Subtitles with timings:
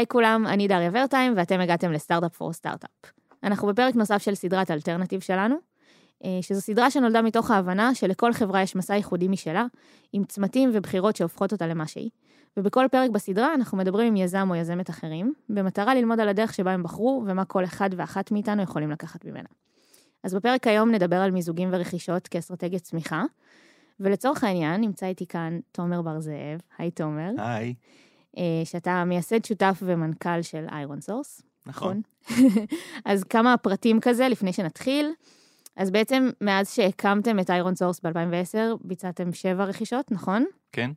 [0.00, 3.12] היי כולם, אני דריה ורטיים, ואתם הגעתם לסטארט-אפ פור סטארט-אפ.
[3.42, 5.56] אנחנו בפרק נוסף של סדרת אלטרנטיב שלנו,
[6.24, 9.66] אה, שזו סדרה שנולדה מתוך ההבנה שלכל חברה יש מסע ייחודי משלה,
[10.12, 12.10] עם צמתים ובחירות שהופכות אותה למה שהיא.
[12.56, 16.72] ובכל פרק בסדרה אנחנו מדברים עם יזם או יזמת אחרים, במטרה ללמוד על הדרך שבה
[16.72, 19.48] הם בחרו ומה כל אחד ואחת מאיתנו יכולים לקחת ממנה.
[20.24, 23.24] אז בפרק היום נדבר על מיזוגים ורכישות כאסטרטגיית צמיחה,
[24.00, 27.30] ולצורך העניין נמצא איתי כאן תומר בר זאב, היי תומר.
[27.38, 27.74] היי.
[28.38, 31.42] אה, שאתה מייסד שותף ומנכ"ל של איירון סורס.
[31.66, 32.00] נכון.
[33.04, 35.12] אז כמה פרטים כזה לפני שנתחיל.
[35.76, 40.44] אז בעצם מאז שהקמתם את איירון סורס ב-2010, ביצעתם שבע רכישות, נכון?
[40.72, 40.90] כן.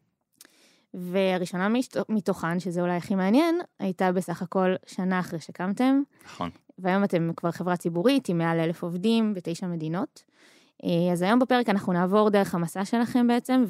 [0.93, 1.67] והראשונה
[2.09, 6.01] מתוכן, שזה אולי הכי מעניין, הייתה בסך הכל שנה אחרי שקמתם.
[6.25, 6.49] נכון.
[6.77, 10.23] והיום אתם כבר חברה ציבורית עם מעל אלף עובדים בתשע מדינות.
[10.83, 13.63] אה, אז היום בפרק אנחנו נעבור דרך המסע שלכם בעצם,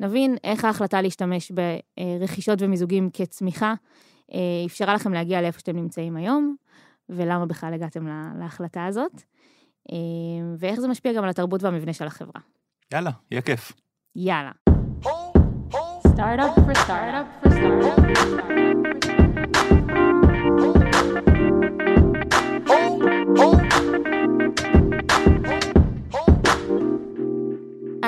[0.00, 3.74] ונבין איך ההחלטה להשתמש ברכישות ומיזוגים כצמיחה
[4.34, 6.56] אה, אפשרה לכם להגיע לאיפה שאתם נמצאים היום,
[7.08, 8.06] ולמה בכלל הגעתם
[8.38, 9.22] להחלטה הזאת,
[9.92, 9.96] אה,
[10.58, 12.40] ואיך זה משפיע גם על התרבות והמבנה של החברה.
[12.92, 13.72] יאללה, יהיה כיף.
[14.16, 14.50] יאללה.
[16.16, 17.50] Startup for startup for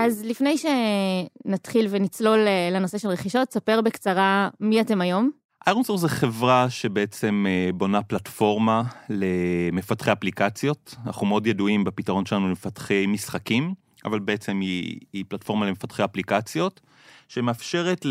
[0.04, 5.30] אז לפני שנתחיל ונצלול אה, לנושא של רכישות, ספר בקצרה מי אתם היום.
[5.66, 10.94] איירון סורס זה חברה שבעצם אה, בונה פלטפורמה למפתחי אפליקציות.
[11.06, 16.80] אנחנו מאוד ידועים בפתרון שלנו למפתחי משחקים, אבל בעצם היא, היא פלטפורמה למפתחי אפליקציות,
[17.28, 18.06] שמאפשרת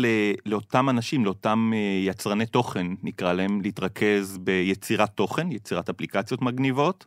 [0.46, 7.06] לאותם אנשים, לאותם אה, יצרני תוכן, נקרא להם, להתרכז ביצירת תוכן, יצירת אפליקציות מגניבות,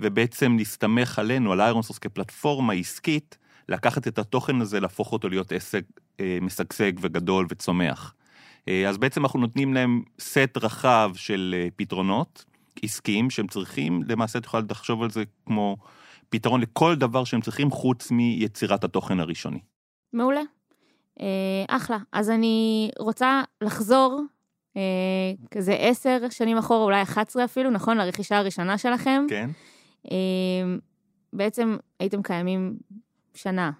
[0.00, 5.52] ובעצם להסתמך עלינו, על איירון סורס כפלטפורמה עסקית, לקחת את התוכן הזה, להפוך אותו להיות
[5.52, 5.84] עסק
[6.20, 8.14] אה, משגשג וגדול וצומח.
[8.68, 12.44] אה, אז בעצם אנחנו נותנים להם סט רחב של אה, פתרונות
[12.82, 15.76] עסקיים שהם צריכים, למעשה את יכולה לחשוב על זה כמו
[16.28, 19.60] פתרון לכל דבר שהם צריכים חוץ מיצירת התוכן הראשוני.
[20.12, 20.40] מעולה.
[21.20, 21.98] אה, אחלה.
[22.12, 24.22] אז אני רוצה לחזור
[24.76, 24.82] אה,
[25.50, 27.96] כזה עשר שנים אחורה, אולי 11 אפילו, נכון?
[27.96, 29.26] לרכישה הראשונה שלכם.
[29.28, 29.50] כן.
[30.10, 30.16] אה,
[31.32, 32.76] בעצם הייתם קיימים
[33.34, 33.70] שנה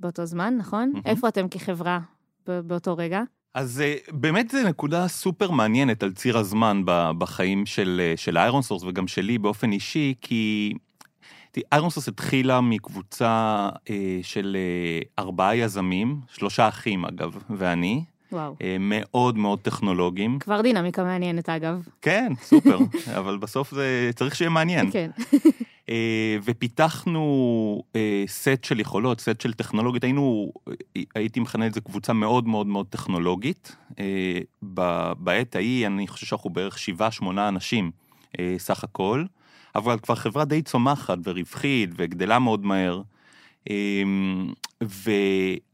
[0.00, 0.92] באותו זמן, נכון?
[0.94, 1.08] Mm-hmm.
[1.08, 2.00] איפה אתם כחברה
[2.46, 3.22] באותו רגע?
[3.54, 6.82] אז אה, באמת זו נקודה סופר מעניינת על ציר הזמן
[7.18, 10.72] בחיים של, אה, של איירון סורס וגם שלי באופן אישי, כי
[11.72, 14.56] איירון סורס התחילה מקבוצה אה, של
[15.18, 18.04] ארבעה יזמים, שלושה אחים אגב, ואני.
[18.32, 18.56] וואו.
[18.80, 20.38] מאוד מאוד טכנולוגיים.
[20.38, 21.88] כבר דינמיקה מעניינת אגב.
[22.02, 22.78] כן, סופר,
[23.18, 24.90] אבל בסוף זה צריך שיהיה מעניין.
[24.90, 25.10] כן.
[25.90, 30.52] אה, ופיתחנו אה, סט של יכולות, סט של טכנולוגיות, היינו,
[31.14, 33.76] הייתי מכנה את זה קבוצה מאוד מאוד מאוד טכנולוגית.
[33.98, 34.38] אה,
[35.18, 37.90] בעת ההיא אני חושב שאנחנו בערך שבעה, שמונה אנשים
[38.58, 39.24] סך הכל,
[39.74, 43.02] אבל כבר חברה די צומחת ורווחית וגדלה מאוד מהר.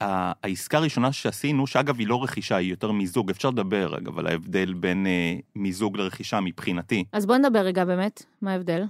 [0.00, 4.72] והעסקה הראשונה שעשינו, שאגב היא לא רכישה, היא יותר מיזוג, אפשר לדבר אגב על ההבדל
[4.72, 5.06] בין
[5.54, 7.04] מיזוג לרכישה מבחינתי.
[7.12, 8.84] אז בוא נדבר רגע באמת, מה ההבדל?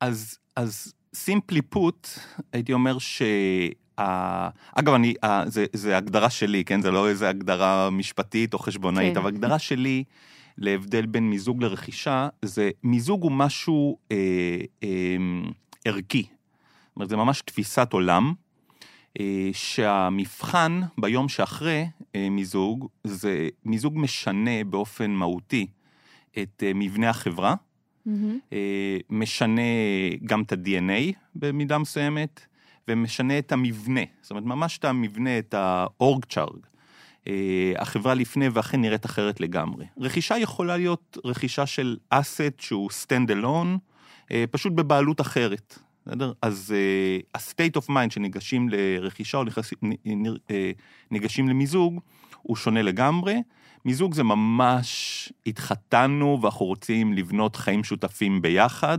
[0.00, 2.08] אז, אז סימפלי פוט,
[2.52, 3.22] הייתי אומר ש...
[4.74, 5.14] אגב, אני,
[5.46, 6.82] זה, זה הגדרה שלי, כן?
[6.82, 9.20] זה לא איזה הגדרה משפטית או חשבונאית, כן.
[9.20, 10.04] אבל הגדרה שלי
[10.58, 14.16] להבדל בין מיזוג לרכישה, זה מיזוג הוא משהו אה,
[14.82, 14.88] אה,
[15.84, 16.26] ערכי.
[16.94, 18.34] זאת אומרת, זה ממש תפיסת עולם,
[19.20, 25.66] אה, שהמבחן ביום שאחרי אה, מיזוג, זה מיזוג משנה באופן מהותי
[26.38, 27.54] את אה, מבנה החברה.
[28.06, 28.54] mm-hmm.
[29.10, 29.62] משנה
[30.24, 32.40] גם את ה-DNA במידה מסוימת,
[32.88, 35.54] ומשנה את המבנה, זאת אומרת, ממש את המבנה, את
[36.32, 36.66] chart.
[37.28, 39.86] אה, החברה לפני ואחרי נראית אחרת לגמרי.
[39.98, 43.78] רכישה יכולה להיות רכישה של אסט שהוא stand alone,
[44.50, 45.78] פשוט בבעלות אחרת.
[46.06, 46.32] בסדר?
[46.42, 49.44] אז uh, ה-state of mind שניגשים לרכישה או
[51.10, 52.00] ניגשים למיזוג,
[52.42, 53.36] הוא שונה לגמרי.
[53.84, 58.98] מיזוג זה ממש התחתנו ואנחנו רוצים לבנות חיים שותפים ביחד.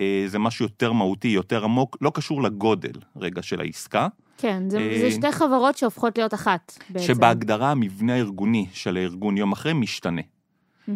[0.00, 4.08] אה, זה משהו יותר מהותי, יותר עמוק, לא קשור לגודל רגע של העסקה.
[4.38, 7.06] כן, זה, אה, זה שתי חברות שהופכות להיות אחת בעצם.
[7.06, 10.22] שבהגדרה המבנה הארגוני של הארגון יום אחרי משתנה.
[10.22, 10.90] Mm-hmm.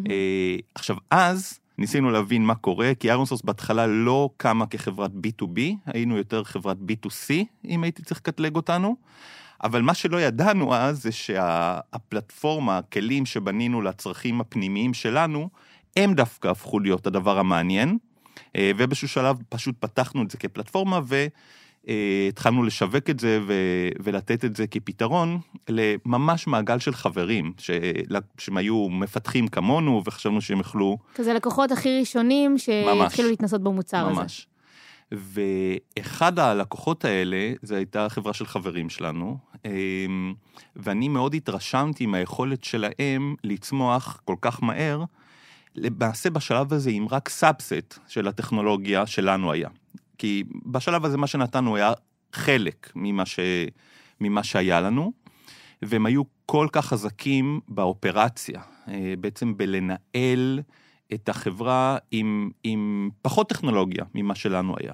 [0.74, 6.44] עכשיו, אז ניסינו להבין מה קורה, כי איירנסורס בהתחלה לא קמה כחברת B2B, היינו יותר
[6.44, 7.30] חברת B2C,
[7.64, 8.96] אם הייתי צריך לקטלג אותנו.
[9.64, 15.48] אבל מה שלא ידענו אז זה שהפלטפורמה, הכלים שבנינו לצרכים הפנימיים שלנו,
[15.96, 17.98] הם דווקא הפכו להיות הדבר המעניין,
[18.56, 21.00] אה, ובאיזשהו שלב פשוט פתחנו את זה כפלטפורמה
[22.28, 25.38] התחלנו לשווק את זה ו- ולתת את זה כפתרון
[25.68, 27.70] לממש מעגל של חברים, ש-
[28.38, 30.98] שהם היו מפתחים כמונו וחשבנו שהם יוכלו...
[31.14, 34.12] כזה לקוחות הכי ראשונים שהתחילו להתנסות במוצר ממש.
[34.12, 34.20] הזה.
[34.20, 34.46] ממש.
[35.12, 40.34] ואחד הלקוחות האלה, זו הייתה חברה של חברים שלנו, אמ,
[40.76, 45.04] ואני מאוד התרשמתי מהיכולת שלהם לצמוח כל כך מהר,
[45.74, 49.68] למעשה בשלב הזה עם רק subset של הטכנולוגיה שלנו היה.
[50.18, 51.92] כי בשלב הזה מה שנתנו היה
[52.32, 53.38] חלק ממה, ש...
[54.20, 55.12] ממה שהיה לנו,
[55.82, 60.60] והם היו כל כך חזקים באופרציה, אה, בעצם בלנהל
[61.14, 64.92] את החברה עם, עם פחות טכנולוגיה ממה שלנו היה.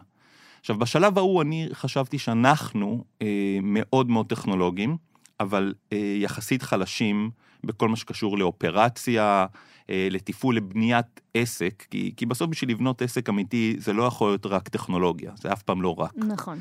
[0.61, 4.97] עכשיו, בשלב ההוא אני חשבתי שאנחנו אה, מאוד מאוד טכנולוגיים,
[5.41, 7.31] אבל אה, יחסית חלשים
[7.65, 9.47] בכל מה שקשור לאופרציה,
[9.91, 14.47] אה, לתפעול, לבניית עסק, כי, כי בסוף בשביל לבנות עסק אמיתי זה לא יכול להיות
[14.47, 16.13] רק טכנולוגיה, זה אף פעם לא רק.
[16.17, 16.59] נכון.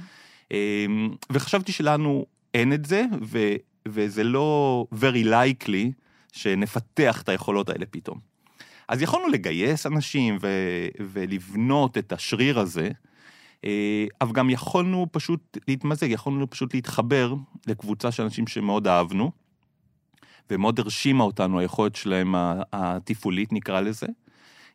[0.51, 0.85] אה,
[1.31, 3.37] וחשבתי שלנו אין את זה, ו,
[3.87, 5.91] וזה לא very likely
[6.31, 8.19] שנפתח את היכולות האלה פתאום.
[8.87, 10.47] אז יכולנו לגייס אנשים ו,
[10.99, 12.89] ולבנות את השריר הזה,
[14.21, 17.33] אבל גם יכולנו פשוט להתמזג, יכולנו פשוט להתחבר
[17.67, 19.31] לקבוצה של אנשים שמאוד אהבנו,
[20.49, 22.35] ומאוד הרשימה אותנו היכולת שלהם
[22.73, 24.07] התפעולית נקרא לזה.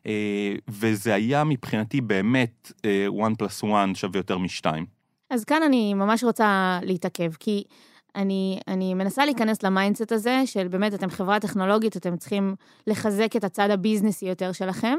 [0.07, 4.85] אה, וזה היה מבחינתי באמת 1 פלוס 1 שווה יותר משתיים.
[5.29, 7.63] אז כאן אני ממש רוצה להתעכב, כי
[8.15, 12.55] אני, אני מנסה להיכנס ל mindset הזה של באמת, אתם חברה טכנולוגית, אתם צריכים
[12.87, 14.97] לחזק את הצד הביזנסי יותר שלכם.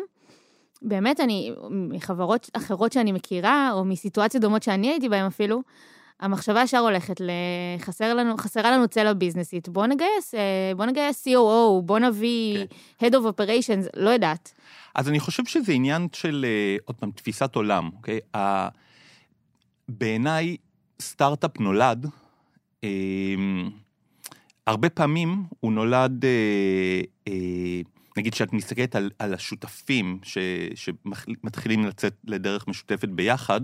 [0.83, 5.63] באמת, אני, מחברות אחרות שאני מכירה, או מסיטואציות דומות שאני הייתי בהן אפילו,
[6.21, 9.69] המחשבה ישר הולכת לחסר לנו, חסרה לנו צלע ביזנסית.
[9.69, 13.05] בוא נגייס, אה, בוא נגייס COO, בוא נביא okay.
[13.05, 14.55] Head of Operations, לא יודעת.
[14.95, 18.19] אז אני חושב שזה עניין של, אה, עוד פעם, תפיסת עולם, אוקיי?
[18.37, 18.39] Okay?
[19.89, 20.57] בעיניי,
[21.01, 22.07] סטארט-אפ נולד,
[22.85, 22.89] אה,
[24.67, 27.81] הרבה פעמים הוא נולד, אה, אה,
[28.21, 30.39] נגיד שאת מסתכלת על, על השותפים ש,
[30.75, 33.61] שמתחילים לצאת לדרך משותפת ביחד,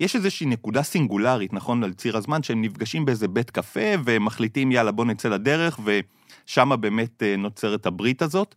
[0.00, 4.92] יש איזושהי נקודה סינגולרית, נכון, על ציר הזמן, שהם נפגשים באיזה בית קפה ומחליטים, יאללה,
[4.92, 8.54] בוא נצא לדרך, ושם באמת אה, נוצרת הברית הזאת.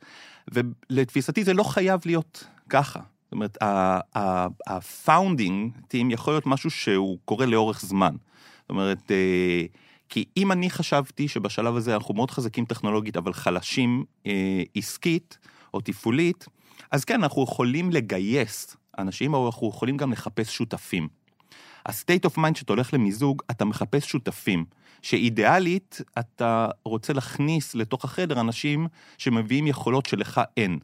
[0.51, 2.99] ולתפיסתי זה לא חייב להיות ככה.
[2.99, 3.57] זאת אומרת,
[4.67, 8.15] ה founding team יכול להיות משהו שהוא קורה לאורך זמן.
[8.61, 9.65] זאת אומרת, אה,
[10.15, 15.37] כי אם אני חשבתי שבשלב הזה אנחנו מאוד חזקים טכנולוגית, אבל חלשים אה, עסקית
[15.73, 16.45] או תפעולית,
[16.91, 21.07] אז כן, אנחנו יכולים לגייס אנשים, או אנחנו יכולים גם לחפש שותפים.
[21.85, 24.65] ה-state of mind שאתה הולך למיזוג, אתה מחפש שותפים,
[25.01, 30.79] שאידיאלית אתה רוצה להכניס לתוך החדר אנשים שמביאים יכולות שלך אין,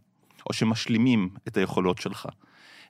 [0.49, 2.27] או שמשלימים את היכולות שלך.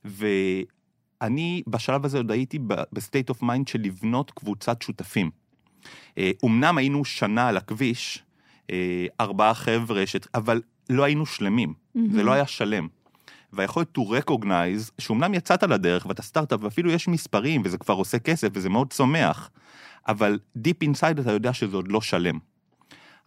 [0.06, 5.41] ואני בשלב הזה עוד הייתי ב-state of mind של לבנות קבוצת שותפים.
[6.46, 8.24] אמנם היינו שנה על הכביש,
[8.72, 10.04] אה, ארבעה חבר'ה,
[10.36, 12.00] אבל לא היינו שלמים, mm-hmm.
[12.12, 12.88] זה לא היה שלם.
[13.54, 18.48] והיכולת to recognize, שאומנם יצאת לדרך ואתה סטארט-אפ ואפילו יש מספרים וזה כבר עושה כסף
[18.54, 19.50] וזה מאוד צומח,
[20.08, 22.40] אבל Deep Inside אתה יודע שזה עוד לא שלם.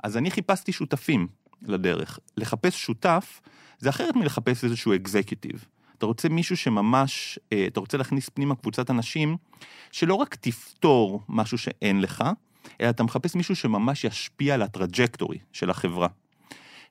[0.03, 1.27] אז אני חיפשתי שותפים
[1.62, 2.19] לדרך.
[2.37, 3.41] לחפש שותף
[3.79, 5.65] זה אחרת מלחפש איזשהו אקזקיוטיב.
[5.99, 9.37] אתה רוצה מישהו שממש, אה, אתה רוצה להכניס פנימה קבוצת אנשים
[9.93, 12.25] שלא רק תפתור משהו שאין לך,
[12.81, 16.09] אלא אתה מחפש מישהו שממש ישפיע על הטראג'קטורי של החברה.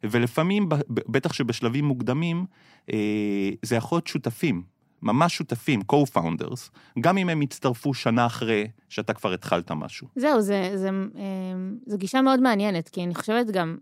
[0.04, 2.46] ולפעמים, בטח שבשלבים מוקדמים,
[2.94, 4.64] אה, זה יכול להיות שותפים,
[5.02, 10.08] ממש שותפים, co-founders, גם אם הם יצטרפו שנה אחרי שאתה כבר התחלת משהו.
[10.16, 11.24] זהו, זה, זה, אה,
[11.86, 13.78] זו גישה מאוד מעניינת, כי אני חושבת גם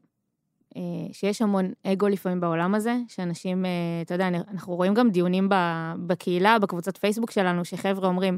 [0.78, 0.82] אה,
[1.12, 3.66] שיש המון אגו לפעמים בעולם הזה, שאנשים,
[4.02, 5.50] אתה יודע, אנחנו רואים גם דיונים
[6.08, 8.38] בקהילה, בקבוצת פייסבוק שלנו, שחבר'ה אומרים,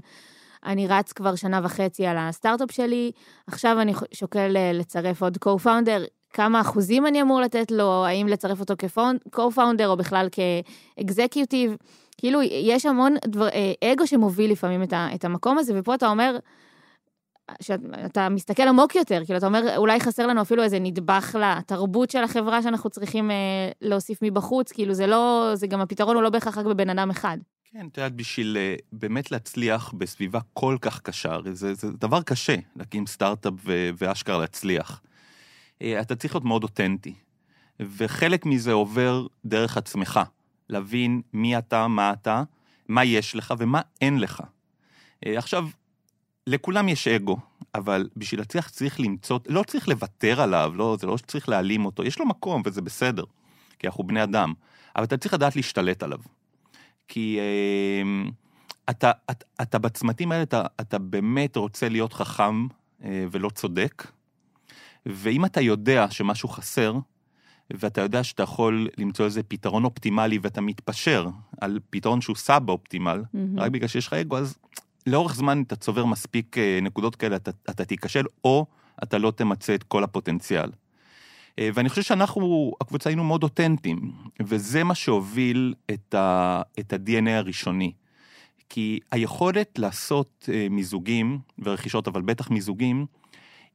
[0.65, 3.11] אני רץ כבר שנה וחצי על הסטארט-אפ שלי,
[3.47, 8.73] עכשיו אני שוקל לצרף עוד co-founder, כמה אחוזים אני אמור לתת לו, האם לצרף אותו
[8.77, 11.75] כ-co-founder או בכלל כאקזקיוטיב.
[12.17, 16.07] כאילו, יש המון דבר, אה, אגו שמוביל לפעמים את, ה, את המקום הזה, ופה אתה
[16.09, 16.37] אומר,
[17.61, 22.23] שאתה מסתכל עמוק יותר, כאילו, אתה אומר, אולי חסר לנו אפילו איזה נדבך לתרבות של
[22.23, 23.35] החברה שאנחנו צריכים אה,
[23.81, 27.37] להוסיף מבחוץ, כאילו, זה לא, זה גם הפתרון הוא לא בהכרח רק בבן אדם אחד.
[27.73, 32.55] כן, את יודעת, בשביל אה, באמת להצליח בסביבה כל כך קשה, זה, זה דבר קשה
[32.75, 33.53] להקים סטארט-אפ
[33.97, 35.01] ואשכרה להצליח.
[35.81, 37.13] אה, אתה צריך להיות מאוד אותנטי.
[37.79, 40.19] וחלק מזה עובר דרך עצמך,
[40.69, 42.43] להבין מי אתה, מה אתה,
[42.87, 44.43] מה יש לך ומה אין לך.
[45.25, 45.67] אה, עכשיו,
[46.47, 47.37] לכולם יש אגו,
[47.75, 52.03] אבל בשביל להצליח צריך למצוא, לא צריך לוותר עליו, לא, זה לא שצריך להעלים אותו,
[52.03, 53.23] יש לו מקום וזה בסדר,
[53.79, 54.53] כי אנחנו בני אדם,
[54.95, 56.19] אבל אתה צריך לדעת להשתלט עליו.
[57.07, 58.29] כי אה,
[58.89, 62.67] אתה, אתה, אתה בצמתים האלה, אתה, אתה באמת רוצה להיות חכם
[63.03, 64.07] אה, ולא צודק,
[65.05, 66.93] ואם אתה יודע שמשהו חסר,
[67.71, 71.27] ואתה יודע שאתה יכול למצוא איזה פתרון אופטימלי ואתה מתפשר
[71.61, 73.37] על פתרון שהוא סאב אופטימל, mm-hmm.
[73.57, 74.57] רק בגלל שיש לך אגו, אז
[75.07, 78.65] לאורך זמן אתה צובר מספיק אה, נקודות כאלה, אתה, אתה תיכשל, או
[79.03, 80.69] אתה לא תמצה את כל הפוטנציאל.
[81.59, 87.29] אה, ואני חושב שאנחנו, הקבוצה היינו מאוד אותנטיים, וזה מה שהוביל את, ה, את ה-DNA
[87.29, 87.91] הראשוני.
[88.69, 93.05] כי היכולת לעשות אה, מיזוגים ורכישות, אבל בטח מיזוגים,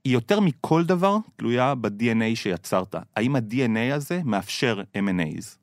[0.05, 2.95] היא יותר מכל דבר תלויה ב-DNA שיצרת.
[3.17, 5.57] האם ה-DNA הזה מאפשר M&A's?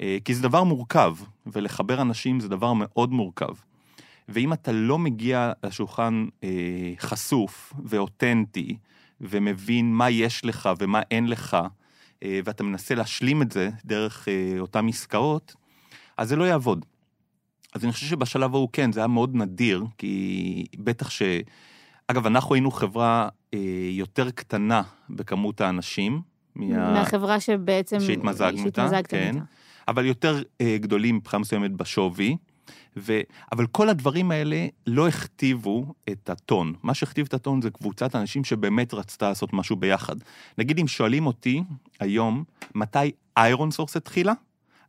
[0.00, 1.16] אה, כי זה דבר מורכב,
[1.46, 3.54] ולחבר אנשים זה דבר מאוד מורכב.
[4.28, 8.76] ואם אתה לא מגיע לשולחן אה, חשוף ואותנטי,
[9.22, 11.56] ומבין מה יש לך ומה אין לך,
[12.22, 15.54] אה, ואתה מנסה להשלים את זה דרך אה, אותן עסקאות,
[16.16, 16.84] אז זה לא יעבוד.
[17.74, 21.22] אז אני חושב שבשלב ההוא כן, זה היה מאוד נדיר, כי בטח ש...
[22.08, 23.58] אגב, אנחנו היינו חברה אה,
[23.90, 26.22] יותר קטנה בכמות האנשים.
[26.54, 26.92] מה...
[26.92, 28.00] מהחברה שבעצם...
[28.00, 29.32] שהתמזגנו איתה, כן.
[29.34, 29.44] איתה.
[29.88, 32.36] אבל יותר אה, גדולים מבחינה מסוימת בשווי.
[32.96, 33.20] ו...
[33.52, 36.74] אבל כל הדברים האלה לא הכתיבו את הטון.
[36.82, 40.16] מה שהכתיב את הטון זה קבוצת אנשים שבאמת רצתה לעשות משהו ביחד.
[40.58, 41.62] נגיד אם שואלים אותי
[42.00, 44.32] היום, מתי ironSource התחילה?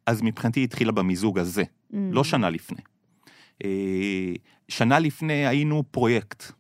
[0.06, 1.96] אז מבחינתי היא התחילה במיזוג הזה, mm.
[2.12, 2.82] לא שנה לפני.
[3.64, 4.34] אה,
[4.70, 6.52] שנה לפני היינו פרויקט.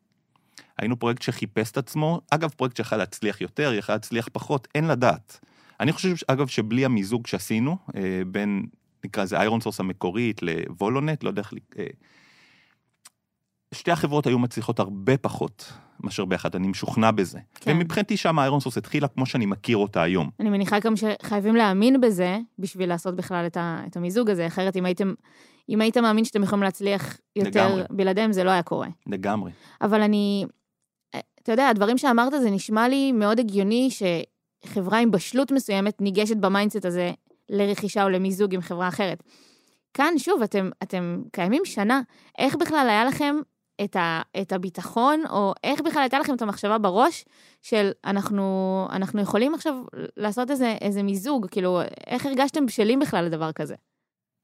[0.78, 5.40] היינו פרויקט שחיפש את עצמו, אגב, פרויקט שיכול להצליח יותר, יכול להצליח פחות, אין לדעת.
[5.80, 8.66] אני חושב, אגב, שבלי המיזוג שעשינו, אה, בין,
[9.06, 11.54] נקרא לזה ironSource המקורית לוולונט, לא יודע איך...
[11.80, 11.86] אה,
[13.74, 17.40] שתי החברות היו מצליחות הרבה פחות מאשר ביחד, אני משוכנע בזה.
[17.56, 17.72] כן.
[17.72, 20.30] ומבחינתי שם ironSource התחילה כמו שאני מכיר אותה היום.
[20.40, 24.76] אני מניחה גם שחייבים להאמין בזה בשביל לעשות בכלל את, ה, את המיזוג הזה, אחרת
[24.76, 25.14] אם הייתם,
[25.70, 27.84] אם היית מאמין שאתם יכולים להצליח יותר לגמרי.
[27.90, 28.88] בלעדיהם, זה לא היה קורה.
[29.08, 29.52] לגמרי.
[29.82, 30.46] אבל אני,
[31.44, 33.90] אתה יודע, הדברים שאמרת זה נשמע לי מאוד הגיוני
[34.66, 37.12] שחברה עם בשלות מסוימת ניגשת ב mindset הזה
[37.50, 39.24] לרכישה או למיזוג עם חברה אחרת.
[39.94, 42.02] כאן, שוב, אתם, אתם קיימים שנה,
[42.38, 43.36] איך בכלל היה לכם
[43.84, 47.26] את, ה, את הביטחון, או איך בכלל הייתה לכם את המחשבה בראש
[47.62, 49.76] של אנחנו, אנחנו יכולים עכשיו
[50.18, 53.76] לעשות איזה, איזה מיזוג, כאילו, איך הרגשתם בשלים בכלל לדבר כזה?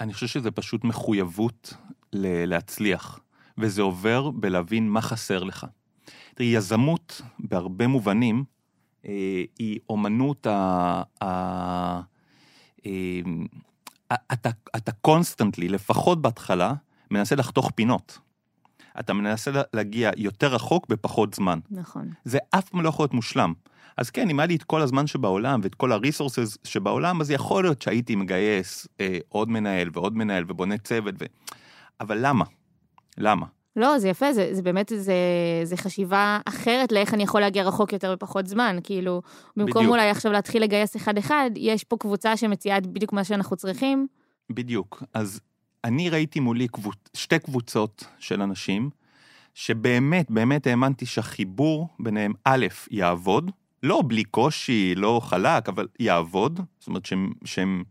[0.02, 1.74] אני חושב שזה פשוט מחויבות
[2.14, 3.20] להצליח,
[3.58, 5.66] וזה עובר בלהבין מה חסר לך.
[6.36, 8.44] תראי, יזמות בהרבה מובנים
[9.06, 11.02] אה, היא אומנות ה...
[11.24, 12.02] ה
[14.34, 16.74] אתה, אתה constantly, לפחות בהתחלה,
[17.12, 18.20] מנסה לחתוך פינות.
[19.00, 21.60] אתה מנסה להגיע יותר רחוק בפחות זמן.
[21.72, 22.10] נכון.
[22.26, 23.54] זה אף פעם לא יכול להיות מושלם.
[23.98, 27.32] אז כן, אם היה לי את כל הזמן שבעולם ואת כל ה resources שבעולם, אז
[27.32, 31.26] יכול להיות שהייתי מגייס אה, עוד מנהל ועוד מנהל ובונה צוות, ו...
[32.00, 32.46] אבל למה?
[33.18, 33.46] למה?
[33.76, 35.14] לא, זה יפה, זה, זה באמת, זה,
[35.64, 38.78] זה חשיבה אחרת לאיך אני יכול להגיע רחוק יותר בפחות זמן.
[38.84, 39.22] כאילו,
[39.56, 39.92] במקום בדיוק.
[39.92, 44.08] אולי עכשיו להתחיל לגייס אחד-אחד, יש פה קבוצה שמציעה בדיוק מה שאנחנו צריכים.
[44.50, 45.04] בדיוק.
[45.14, 45.40] אז
[45.84, 46.98] אני ראיתי מולי קבוצ...
[47.14, 48.90] שתי קבוצות של אנשים,
[49.54, 53.52] שבאמת, באמת האמנתי שהחיבור ביניהם, א', יעבוד,
[53.84, 56.60] לא בלי קושי, לא חלק, אבל יעבוד.
[56.80, 57.84] זאת אומרת שהם, שהם,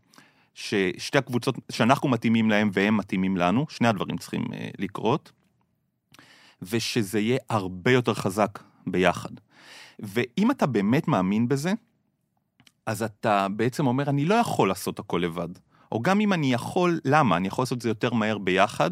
[0.54, 5.32] ששתי הקבוצות, שאנחנו מתאימים להם והם מתאימים לנו, שני הדברים צריכים אה, לקרות.
[6.62, 9.30] ושזה יהיה הרבה יותר חזק ביחד.
[9.98, 11.72] ואם אתה באמת מאמין בזה,
[12.86, 15.48] אז אתה בעצם אומר, אני לא יכול לעשות הכל לבד.
[15.92, 17.36] או גם אם אני יכול, למה?
[17.36, 18.90] אני יכול לעשות את זה יותר מהר ביחד,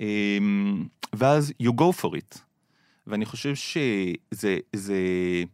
[0.00, 2.38] אמ, ואז you go for it.
[3.06, 5.44] ואני חושב שזה זה,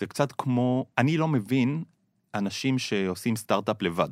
[0.00, 1.84] זה קצת כמו, אני לא מבין
[2.34, 4.08] אנשים שעושים סטארט-אפ לבד,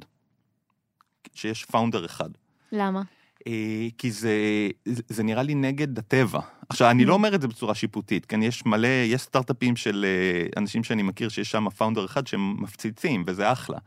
[1.35, 2.31] שיש founder אחד.
[2.73, 3.03] למה?
[3.47, 6.41] אה, כי זה, זה נראה לי נגד הטבע.
[6.69, 8.43] עכשיו, אני לא אומר את זה בצורה שיפוטית, כן?
[8.43, 13.25] יש מלא, יש סטארט-אפים של אה, אנשים שאני מכיר שיש שם founder אחד שהם מפציצים,
[13.27, 13.79] וזה אחלה.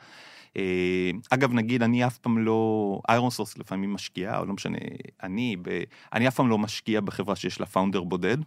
[0.57, 4.77] אה, אגב, נגיד, אני אף פעם לא, ironSource לפעמים משקיעה, או לא משנה,
[5.23, 5.83] אני, ב,
[6.13, 8.37] אני אף פעם לא משקיע בחברה שיש לה founder בודד,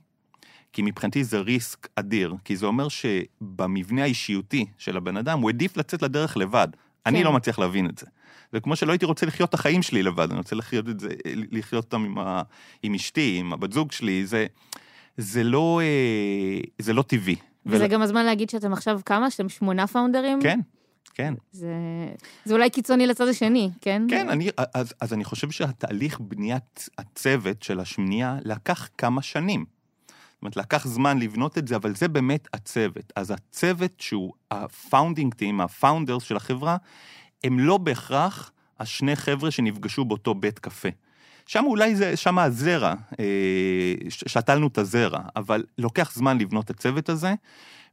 [0.73, 5.77] כי מבחינתי זה ריסק אדיר, כי זה אומר שבמבנה האישיותי של הבן אדם, הוא העדיף
[5.77, 6.69] לצאת לדרך לבד.
[6.73, 7.11] כן.
[7.15, 8.07] אני לא מצליח להבין את זה.
[8.53, 11.09] זה כמו שלא הייתי רוצה לחיות את החיים שלי לבד, אני רוצה לחיות את זה,
[11.51, 12.43] לחיות אותם עם, ה,
[12.83, 14.47] עם אשתי, עם הבת זוג שלי, זה,
[15.17, 17.37] זה, לא, אה, זה לא טבעי.
[17.67, 17.91] וזה ול...
[17.91, 19.31] גם הזמן להגיד שאתם עכשיו כמה?
[19.31, 20.43] שאתם שמונה פאונדרים?
[20.43, 20.61] כן.
[21.15, 21.35] כן.
[21.53, 21.75] זה,
[22.45, 24.03] זה אולי קיצוני לצד השני, כן?
[24.11, 29.65] כן, אני, אז, אז אני חושב שהתהליך בניית הצוות של השמינייה לקח כמה שנים.
[30.09, 33.13] זאת אומרת, לקח זמן לבנות את זה, אבל זה באמת הצוות.
[33.17, 36.77] אז הצוות שהוא ה founding team, ה founders של החברה,
[37.45, 40.89] הם לא בהכרח השני חבר'ה שנפגשו באותו בית קפה.
[41.47, 47.09] שם אולי זה, שם הזרע, אה, שתלנו את הזרע, אבל לוקח זמן לבנות את הצוות
[47.09, 47.35] הזה,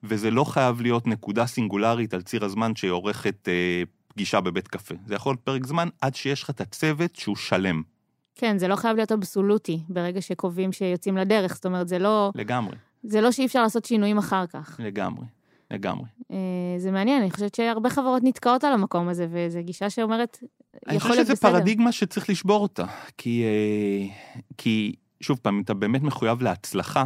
[0.03, 4.95] וזה לא חייב להיות נקודה סינגולרית על ציר הזמן שעורכת אה, פגישה בבית קפה.
[5.05, 7.81] זה יכול להיות פרק זמן עד שיש לך את הצוות שהוא שלם.
[8.35, 12.31] כן, זה לא חייב להיות אבסולוטי ברגע שקובעים שיוצאים לדרך, זאת אומרת, זה לא...
[12.35, 12.75] לגמרי.
[13.03, 14.79] זה לא שאי אפשר לעשות שינויים אחר כך.
[14.79, 15.25] לגמרי,
[15.71, 16.05] לגמרי.
[16.31, 16.37] אה,
[16.77, 20.83] זה מעניין, אני חושבת שהרבה חברות נתקעות על המקום הזה, וזו גישה שאומרת, יכול להיות
[20.83, 20.91] בסדר.
[20.91, 22.85] אני חושב שזה פרדיגמה שצריך לשבור אותה,
[23.17, 24.15] כי, אה,
[24.57, 27.05] כי שוב פעם, אם אתה באמת מחויב להצלחה,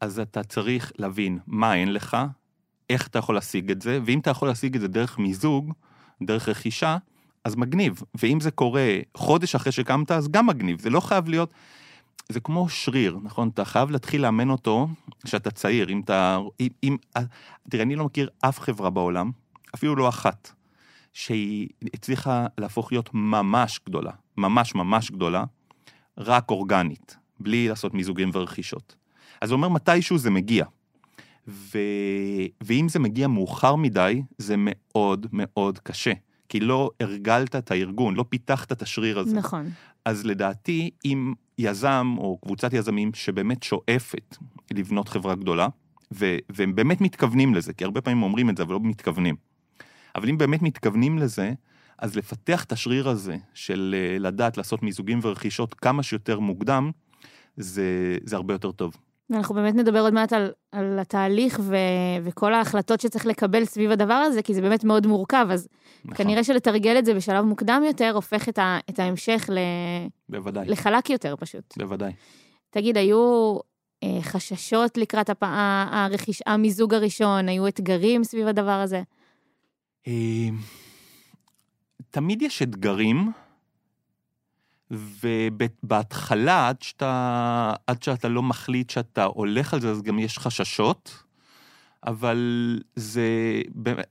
[0.00, 2.16] אז אתה צריך להבין מה אין לך,
[2.90, 5.72] איך אתה יכול להשיג את זה, ואם אתה יכול להשיג את זה דרך מיזוג,
[6.22, 6.96] דרך רכישה,
[7.44, 8.02] אז מגניב.
[8.22, 10.80] ואם זה קורה חודש אחרי שקמת, אז גם מגניב.
[10.80, 11.54] זה לא חייב להיות...
[12.30, 13.48] זה כמו שריר, נכון?
[13.48, 14.88] אתה חייב להתחיל לאמן אותו
[15.24, 15.88] כשאתה צעיר.
[15.88, 16.38] אם אתה...
[16.60, 16.96] אם, אם,
[17.70, 19.30] תראה, אני לא מכיר אף חברה בעולם,
[19.74, 20.52] אפילו לא אחת,
[21.12, 25.44] שהיא הצליחה להפוך להיות ממש גדולה, ממש ממש גדולה,
[26.18, 28.96] רק אורגנית, בלי לעשות מיזוגים ורכישות.
[29.40, 30.64] אז זה אומר מתישהו זה מגיע.
[31.48, 31.78] ו...
[32.60, 36.12] ואם זה מגיע מאוחר מדי, זה מאוד מאוד קשה.
[36.48, 39.36] כי לא הרגלת את הארגון, לא פיתחת את השריר הזה.
[39.36, 39.70] נכון.
[40.04, 44.36] אז לדעתי, אם יזם או קבוצת יזמים שבאמת שואפת
[44.70, 45.68] לבנות חברה גדולה,
[46.14, 49.36] ו- והם באמת מתכוונים לזה, כי הרבה פעמים אומרים את זה, אבל לא מתכוונים.
[50.16, 51.52] אבל אם באמת מתכוונים לזה,
[51.98, 56.90] אז לפתח את השריר הזה של אה, לדעת לעשות מיזוגים ורכישות כמה שיותר מוקדם,
[57.56, 58.96] זה, זה הרבה יותר טוב.
[59.30, 61.76] ואנחנו באמת נדבר עוד מעט על, על התהליך ו,
[62.22, 65.68] וכל ההחלטות שצריך לקבל סביב הדבר הזה, כי זה באמת מאוד מורכב, אז
[66.04, 66.16] נכון.
[66.16, 69.58] כנראה שלתרגל את זה בשלב מוקדם יותר, הופך את, ה, את ההמשך ל,
[70.28, 70.68] בוודאי.
[70.68, 71.74] לחלק יותר פשוט.
[71.78, 72.12] בוודאי.
[72.70, 73.56] תגיד, היו
[74.02, 75.42] אה, חששות לקראת הפ...
[75.90, 76.42] הרכיש...
[76.46, 79.02] המיזוג הראשון, היו אתגרים סביב הדבר הזה?
[80.08, 80.48] אה,
[82.10, 83.32] תמיד יש אתגרים.
[84.90, 91.24] ובהתחלה, עד שאתה, עד שאתה לא מחליט שאתה הולך על זה, אז גם יש חששות,
[92.06, 93.28] אבל זה,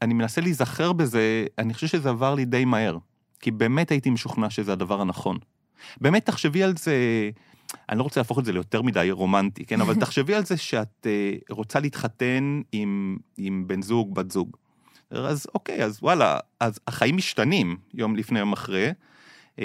[0.01, 2.97] אני מנסה להיזכר בזה, אני חושב שזה עבר לי די מהר,
[3.39, 5.37] כי באמת הייתי משוכנע שזה הדבר הנכון.
[6.01, 6.93] באמת, תחשבי על זה,
[7.89, 9.81] אני לא רוצה להפוך את זה ליותר מדי רומנטי, כן?
[9.81, 14.57] אבל תחשבי על זה שאת uh, רוצה להתחתן עם, עם בן זוג, בת זוג.
[15.11, 18.91] אז אוקיי, אז וואלה, אז החיים משתנים יום לפני, יום אחרי.
[19.59, 19.63] אמ,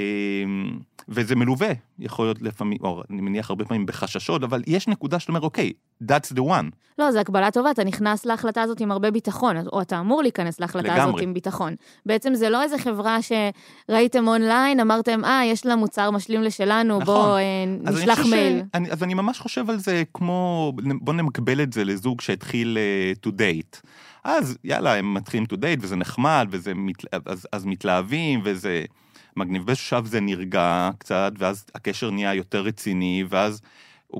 [1.09, 1.68] וזה מלווה,
[1.99, 5.73] יכול להיות לפעמים, או אני מניח הרבה פעמים בחששות, אבל יש נקודה שאתה אומר, אוקיי,
[6.03, 6.70] that's the one.
[6.99, 10.61] לא, זו הקבלה טובה, אתה נכנס להחלטה הזאת עם הרבה ביטחון, או אתה אמור להיכנס
[10.61, 11.03] להחלטה לגמרי.
[11.03, 11.75] הזאת עם ביטחון.
[12.07, 17.14] בעצם זה לא איזה חברה שראיתם אונליין, אמרתם, אה, יש לה מוצר משלים לשלנו, נכון.
[17.14, 18.59] בוא אה, נשלח מייל.
[18.59, 18.62] ש...
[18.75, 22.79] אני, אז אני ממש חושב על זה כמו, בוא נמקבל את זה לזוג שהתחיל
[23.14, 23.81] uh, to date.
[24.25, 27.05] אז יאללה, הם מתחילים to date, וזה נחמד, וזה מת...
[27.27, 28.85] אז, אז מתלהבים, וזה...
[29.37, 29.66] מגניב.
[29.66, 33.61] באיזשהו שלב זה נרגע קצת, ואז הקשר נהיה יותר רציני, ואז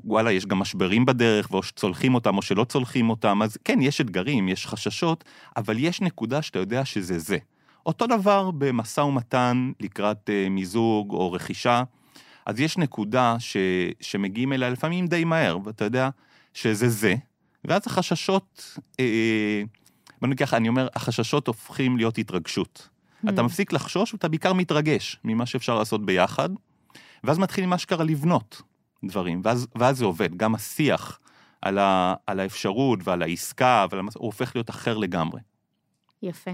[0.05, 4.01] וואלה, יש גם משברים בדרך, או שצולחים אותם או שלא צולחים אותם, אז כן, יש
[4.01, 5.25] אתגרים, יש חששות,
[5.57, 7.39] אבל יש נקודה שאתה יודע שזה זה.
[7.87, 11.83] אותו דבר במשא ומתן לקראת uh, מיזוג או רכישה,
[12.47, 13.57] אז יש נקודה ש,
[14.01, 16.09] שמגיעים אליה לפעמים די מהר, ואתה יודע
[16.55, 17.15] שזה זה,
[17.65, 19.63] ואז החששות, אה,
[20.23, 22.89] בוא ככה, אני אומר, החששות הופכים להיות התרגשות.
[23.29, 23.45] אתה mm.
[23.45, 26.49] מפסיק לחשוש ואתה בעיקר מתרגש ממה שאפשר לעשות ביחד,
[27.25, 28.63] ואז מתחילים אשכרה לבנות
[29.05, 31.21] דברים, ואז, ואז זה עובד, גם השיח
[31.63, 34.15] על, ה, על האפשרות ועל העסקה, ועל המס...
[34.15, 35.41] הוא הופך להיות אחר לגמרי.
[36.23, 36.51] יפה,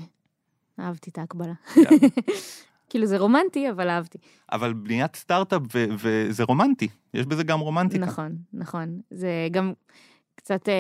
[0.81, 1.53] אהבתי את ההקבלה.
[1.75, 1.83] כן.
[2.91, 4.19] כאילו זה רומנטי, אבל אהבתי.
[4.53, 8.05] אבל בניית סטארט-אפ וזה רומנטי, יש בזה גם רומנטיקה.
[8.07, 9.01] נכון, נכון.
[9.11, 9.73] זה גם,
[10.35, 10.75] קצת אה,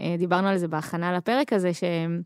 [0.00, 2.22] אה, דיברנו על זה בהכנה לפרק הזה, שהם...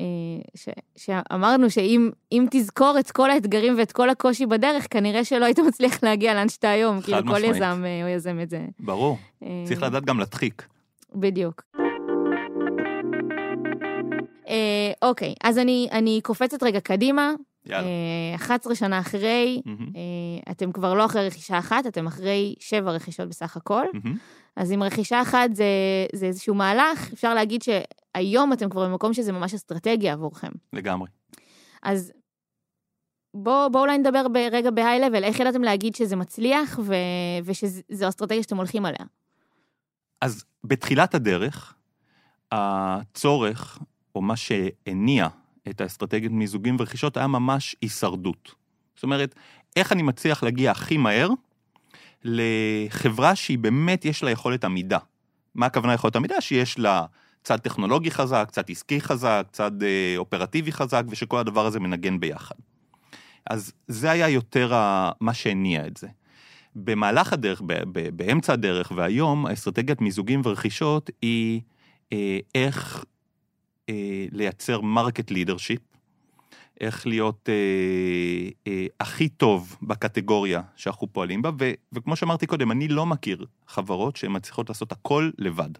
[0.00, 0.06] אה,
[0.54, 6.02] ש, שאמרנו שאם תזכור את כל האתגרים ואת כל הקושי בדרך, כנראה שלא היית מצליח
[6.02, 7.00] להגיע לאן שאתה היום.
[7.00, 7.44] חד כאילו משמעית.
[7.44, 8.64] כל יזם או אה, יזם את זה.
[8.80, 10.66] ברור, אה, צריך לדעת גם להדחיק.
[11.14, 11.62] בדיוק.
[15.02, 17.32] אוקיי, אז אני, אני קופצת רגע קדימה.
[17.66, 17.88] יאללה.
[18.34, 20.50] 11 שנה אחרי, mm-hmm.
[20.50, 23.84] אתם כבר לא אחרי רכישה אחת, אתם אחרי שבע רכישות בסך הכל.
[23.94, 24.08] Mm-hmm.
[24.56, 25.64] אז עם רכישה אחת זה,
[26.14, 30.50] זה איזשהו מהלך, אפשר להגיד שהיום אתם כבר במקום שזה ממש אסטרטגיה עבורכם.
[30.72, 31.08] לגמרי.
[31.82, 32.12] אז
[33.34, 36.94] בואו בוא אולי נדבר רגע בהיי-לבל, איך ידעתם להגיד שזה מצליח ו,
[37.44, 39.06] ושזו אסטרטגיה שאתם הולכים עליה?
[40.20, 41.74] אז בתחילת הדרך,
[42.52, 43.78] הצורך,
[44.14, 45.28] או מה שהניע
[45.68, 48.54] את האסטרטגיית מיזוגים ורכישות, היה ממש הישרדות.
[48.94, 49.34] זאת אומרת,
[49.76, 51.28] איך אני מצליח להגיע הכי מהר
[52.24, 54.98] לחברה שהיא באמת יש לה יכולת עמידה.
[55.54, 56.40] מה הכוונה יכולת עמידה?
[56.40, 57.04] שיש לה
[57.44, 62.54] צד טכנולוגי חזק, צד עסקי חזק, צד אה, אופרטיבי חזק, ושכל הדבר הזה מנגן ביחד.
[63.50, 65.10] אז זה היה יותר ה...
[65.20, 66.08] מה שהניע את זה.
[66.76, 67.62] במהלך הדרך,
[68.16, 71.60] באמצע הדרך והיום, האסטרטגיית מיזוגים ורכישות היא
[72.12, 73.04] אה, איך
[73.88, 75.80] אה, לייצר market leadership,
[76.82, 82.88] איך להיות אה, אה, הכי טוב בקטגוריה שאנחנו פועלים בה, ו, וכמו שאמרתי קודם, אני
[82.88, 85.70] לא מכיר חברות שהן מצליחות לעשות הכל לבד.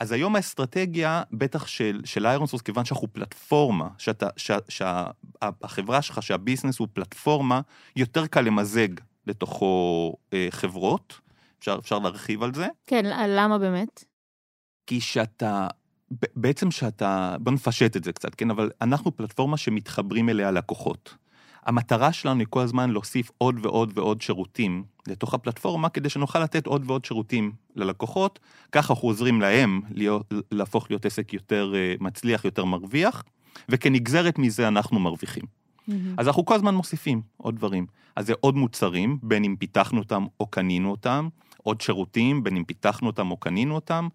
[0.00, 6.78] אז היום האסטרטגיה, בטח של, של איירונסורס, כיוון שאנחנו פלטפורמה, שאתה, שה, שהחברה שלך, שהביזנס
[6.78, 7.60] הוא פלטפורמה,
[7.96, 8.88] יותר קל למזג
[9.26, 11.20] לתוכו אה, חברות,
[11.58, 12.66] אפשר, אפשר להרחיב על זה.
[12.86, 14.04] כן, למה באמת?
[14.86, 15.68] כי שאתה,
[16.10, 18.50] בעצם שאתה, בוא נפשט את זה קצת, כן?
[18.50, 21.14] אבל אנחנו פלטפורמה שמתחברים אליה לקוחות.
[21.66, 26.66] המטרה שלנו היא כל הזמן להוסיף עוד ועוד ועוד שירותים לתוך הפלטפורמה, כדי שנוכל לתת
[26.66, 28.38] עוד ועוד שירותים ללקוחות,
[28.72, 33.22] ככה אנחנו עוזרים להם להיות, להפוך להיות עסק יותר אה, מצליח, יותר מרוויח,
[33.68, 35.42] וכנגזרת מזה אנחנו מרוויחים.
[35.44, 35.92] Mm-hmm.
[36.16, 37.86] אז אנחנו כל הזמן מוסיפים עוד דברים.
[38.16, 41.28] אז זה עוד מוצרים, בין אם פיתחנו אותם או קנינו אותם,
[41.62, 44.08] עוד שירותים, בין אם פיתחנו אותם או קנינו אותם,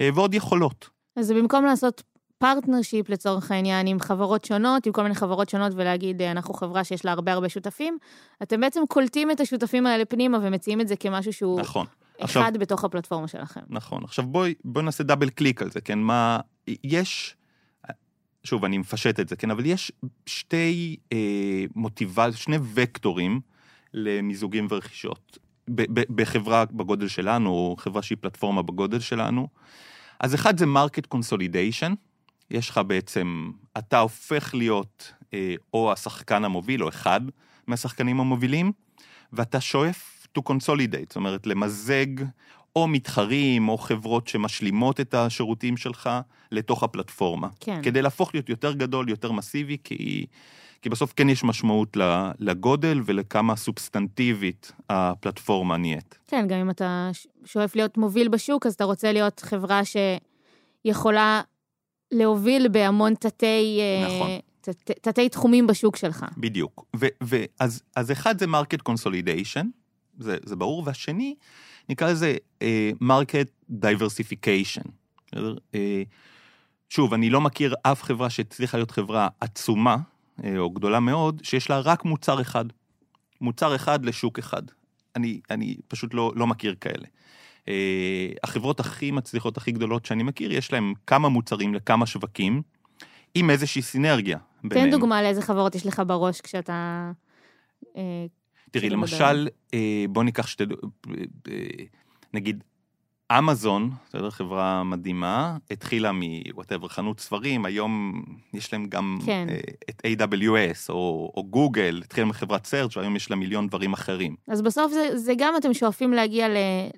[0.00, 0.95] אה, ועוד יכולות.
[1.16, 2.02] אז במקום לעשות
[2.38, 7.04] partnership לצורך העניין עם חברות שונות, עם כל מיני חברות שונות ולהגיד אנחנו חברה שיש
[7.04, 7.98] לה הרבה הרבה שותפים,
[8.42, 11.86] אתם בעצם קולטים את השותפים האלה פנימה ומציעים את זה כמשהו שהוא נכון.
[12.20, 13.60] אחד עכשיו, בתוך הפלטפורמה שלכם.
[13.68, 14.04] נכון.
[14.04, 15.98] עכשיו בואי בוא נעשה double click על זה, כן?
[15.98, 16.38] מה...
[16.84, 17.36] יש...
[18.44, 19.50] שוב, אני מפשט את זה, כן?
[19.50, 19.92] אבל יש
[20.26, 23.40] שתי אה, מוטיבציות, שני וקטורים
[23.94, 25.38] למיזוגים ורכישות.
[25.90, 29.48] בחברה בגודל שלנו, או חברה שהיא פלטפורמה בגודל שלנו.
[30.20, 31.94] אז אחד זה market consolidation,
[32.50, 37.20] יש לך בעצם, אתה הופך להיות אה, או השחקן המוביל, או אחד
[37.66, 38.72] מהשחקנים המובילים,
[39.32, 42.06] ואתה שואף to consolidate, זאת אומרת, למזג
[42.76, 46.10] או מתחרים או חברות שמשלימות את השירותים שלך
[46.52, 47.48] לתוך הפלטפורמה.
[47.60, 47.82] כן.
[47.82, 50.26] כדי להפוך להיות יותר גדול, יותר מסיבי, כי,
[50.86, 51.96] כי בסוף כן יש משמעות
[52.38, 56.18] לגודל ולכמה substantive ית הפלטפורמה נהיית.
[56.26, 57.10] כן, גם אם אתה
[57.44, 59.80] שואף להיות מוביל בשוק, אז אתה רוצה להיות חברה
[60.84, 61.42] שיכולה
[62.12, 63.80] להוביל בהמון תתי...
[63.80, 64.30] אה, נכון.
[64.84, 66.24] תתי תחומים בשוק שלך.
[66.38, 66.84] בדיוק.
[67.20, 69.66] ואז אז אחד זה market consolidation,
[70.18, 71.34] זה, זה ברור, והשני,
[71.88, 72.36] נקרא לזה
[73.00, 74.88] market uh, diversification.
[75.34, 75.38] Uh,
[76.88, 79.96] שוב, אני לא מכיר אף חברה שהצליחה להיות חברה עצומה,
[80.58, 82.64] או גדולה מאוד, שיש לה רק מוצר אחד.
[83.40, 84.62] מוצר אחד לשוק אחד.
[85.16, 87.06] אני, אני פשוט לא, לא מכיר כאלה.
[87.68, 92.62] אה, החברות הכי מצליחות, הכי גדולות שאני מכיר, יש להן כמה מוצרים לכמה שווקים,
[93.34, 94.90] עם איזושהי סינרגיה ביניהם.
[94.90, 97.10] תן דוגמה לאיזה חברות יש לך בראש כשאתה...
[97.96, 98.26] אה,
[98.70, 100.64] תראי, למשל, אה, בוא ניקח שתי...
[102.34, 102.64] נגיד,
[103.32, 108.22] אמזון, בסדר, חברה מדהימה, התחילה מוואטאבר חנות ספרים, היום
[108.54, 109.46] יש להם גם כן.
[109.90, 114.36] את AWS או, או גוגל, התחילה מחברת סרצ' והיום יש לה מיליון דברים אחרים.
[114.48, 116.56] אז בסוף זה, זה גם אתם שואפים להגיע ל,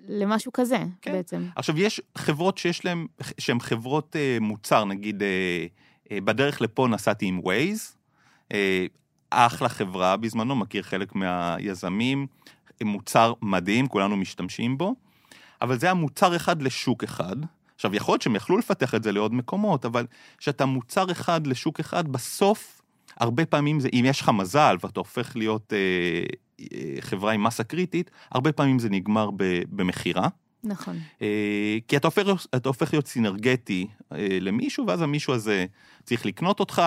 [0.08, 1.12] למשהו כזה, כן.
[1.12, 1.46] בעצם.
[1.56, 3.06] עכשיו, יש חברות שיש להן,
[3.38, 5.66] שהן חברות אה, מוצר, נגיד, אה,
[6.12, 7.96] אה, בדרך לפה נסעתי עם Waze,
[8.52, 8.86] אה,
[9.30, 12.26] אחלה חברה בזמנו, מכיר חלק מהיזמים,
[12.84, 14.94] מוצר מדהים, כולנו משתמשים בו.
[15.62, 17.36] אבל זה היה מוצר אחד לשוק אחד.
[17.74, 20.06] עכשיו, יכול להיות שהם יכלו לפתח את זה לעוד מקומות, אבל
[20.38, 22.80] כשאתה מוצר אחד לשוק אחד, בסוף,
[23.16, 25.78] הרבה פעמים זה, אם יש לך מזל ואתה הופך להיות אה,
[26.72, 29.30] אה, חברה עם מסה קריטית, הרבה פעמים זה נגמר
[29.70, 30.28] במכירה.
[30.64, 30.98] נכון.
[31.22, 35.66] אה, כי אתה הופך, אתה הופך להיות סינרגטי אה, למישהו, ואז המישהו הזה
[36.04, 36.82] צריך לקנות אותך,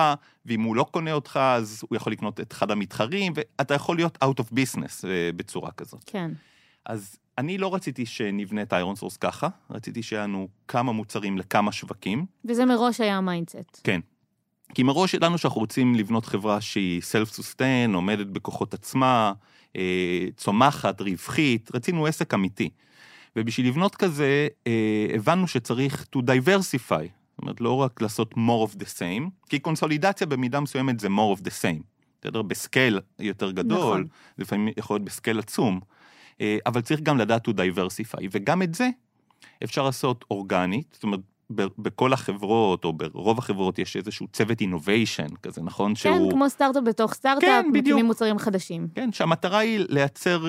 [0.46, 4.18] ואם הוא לא קונה אותך, אז הוא יכול לקנות את אחד המתחרים, ואתה יכול להיות
[4.24, 6.04] out of business אה, בצורה כזאת.
[6.06, 6.30] כן.
[6.86, 11.72] אז אני לא רציתי שנבנה את איירון סורס ככה, רציתי שיהיה לנו כמה מוצרים לכמה
[11.72, 12.26] שווקים.
[12.44, 13.80] וזה מראש היה ה mindset.
[13.84, 14.00] כן.
[14.74, 19.32] כי מראש ידענו שאנחנו רוצים לבנות חברה שהיא self-sustain, עומדת בכוחות עצמה,
[19.76, 22.70] אה, צומחת, רווחית, רצינו עסק אמיתי.
[23.36, 28.76] ובשביל לבנות כזה, אה, הבנו שצריך to diversify, זאת אומרת, לא רק לעשות more of
[28.76, 31.82] the same, כי קונסולידציה במידה מסוימת זה more of the same.
[32.20, 32.42] בסדר?
[32.42, 34.06] בסקייל יותר גדול, נכון.
[34.38, 35.80] לפעמים יכול להיות בסקייל עצום.
[36.42, 38.88] אה, אבל צריך גם לדעת to diversify, וגם את זה
[39.64, 41.20] אפשר לעשות אורגנית, זאת אומרת,
[41.54, 45.90] בכל החברות, או ברוב החברות, יש איזשהו צוות innovation כזה, נכון?
[45.90, 46.30] כן, שהוא...
[46.30, 48.88] כמו סטארט-אפ בתוך סטארט-אפ, כן, מקימים מוצרים חדשים.
[48.94, 50.46] כן, שהמטרה היא לייצר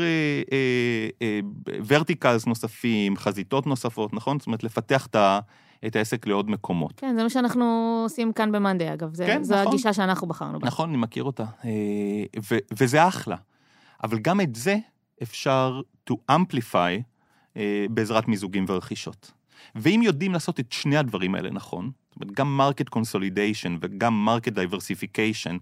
[1.88, 4.39] verticals אה, אה, אה, נוספים, חזיתות נוספות, נכון?
[4.39, 5.39] זאת אומרת, לפתח את ה...
[5.88, 6.93] את העסק לעוד מקומות.
[6.97, 9.13] כן, זה מה שאנחנו עושים כאן במאנדי, אגב.
[9.13, 9.67] זה, כן, זו נכון.
[9.67, 10.67] הגישה שאנחנו בחרנו בה.
[10.67, 11.43] נכון, אני מכיר אותה.
[11.65, 11.69] אה,
[12.51, 13.36] ו, וזה אחלה.
[14.03, 14.77] אבל גם את זה
[15.23, 17.01] אפשר to amplify
[17.57, 19.31] אה, בעזרת מיזוגים ורכישות.
[19.75, 24.51] ואם יודעים לעשות את שני הדברים האלה נכון, זאת אומרת, גם market consolidation וגם market
[24.51, 25.57] diversification,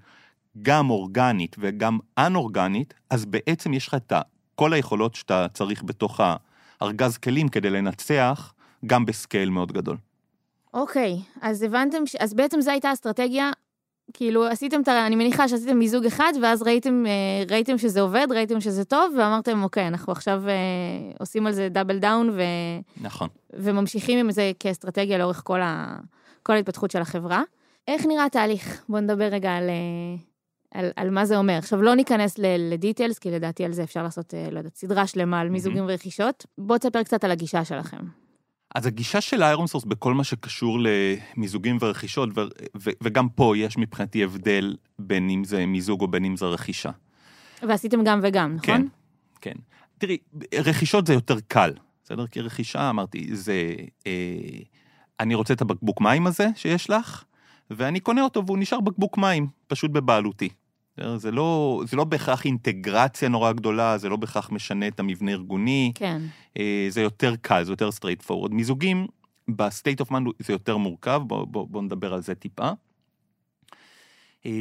[0.62, 4.13] גם אורגנית וגם אנ-אורגנית, אז בעצם יש לך את
[4.56, 6.19] כל היכולות שאתה צריך בתוך
[6.82, 8.54] הארגז כלים כדי לנצח,
[8.86, 9.97] גם בסקייל מאוד גדול.
[10.74, 12.15] אוקיי, אז הבנתם, ש...
[12.15, 13.52] אז בעצם זו הייתה אסטרטגיה,
[14.14, 18.86] כאילו עשיתם, אני מניחה שעשיתם מיזוג אחד, ואז ראיתם, אה, ראיתם שזה עובד, ראיתם שזה
[18.86, 20.54] טוב, ואמרתם, אוקיי, אנחנו עכשיו אה,
[21.20, 22.42] עושים על זה double down, ו...
[23.02, 23.28] נכון.
[23.54, 25.98] וממשיכים עם זה כאסטרטגיה לאורך כל, ה...
[26.44, 27.44] כל ההתפתחות של החברה.
[27.88, 28.84] איך נראה התהליך?
[28.90, 31.54] בואו נדבר רגע על, אה, על, על מה זה אומר.
[31.54, 35.40] עכשיו, לא ניכנס ל details, כי לדעתי על זה אפשר לעשות, לא יודעת, סדרה שלמה
[35.40, 35.92] על מיזוגים mm-hmm.
[35.92, 36.46] ורכישות.
[36.58, 38.22] בואו תספר קצת על הגישה שלכם.
[38.76, 42.42] אז הגישה של איירון סורס בכל מה שקשור למיזוגים ורכישות, ו-
[42.78, 46.92] ו- וגם פה יש מבחינתי הבדל בין אם זה מיזוג או בין אם זה רכישה.
[47.68, 48.66] ועשיתם גם וגם, נכון?
[48.66, 48.82] כן,
[49.42, 49.56] כן.
[49.98, 50.18] תראי,
[50.60, 52.28] רכישות זה יותר קל, בסדר?
[52.28, 53.76] כי רכישה, אמרתי, זה...
[54.08, 54.12] אה,
[55.20, 57.24] אני רוצה את הבקבוק מים הזה שיש לך,
[57.70, 60.50] ואני קונה אותו והוא נשאר בקבוק מים, פשוט בבעלותי.
[61.16, 65.92] זה לא, זה לא בהכרח אינטגרציה נורא גדולה, זה לא בהכרח משנה את המבנה הארגוני.
[65.96, 66.22] כן.
[66.58, 68.50] אה, זה יותר קל, זה יותר straight forward.
[68.52, 69.08] מיזוגים,
[69.48, 72.70] ב-state of mind זה יותר מורכב, בואו בוא, בוא נדבר על זה טיפה.
[74.46, 74.52] אה,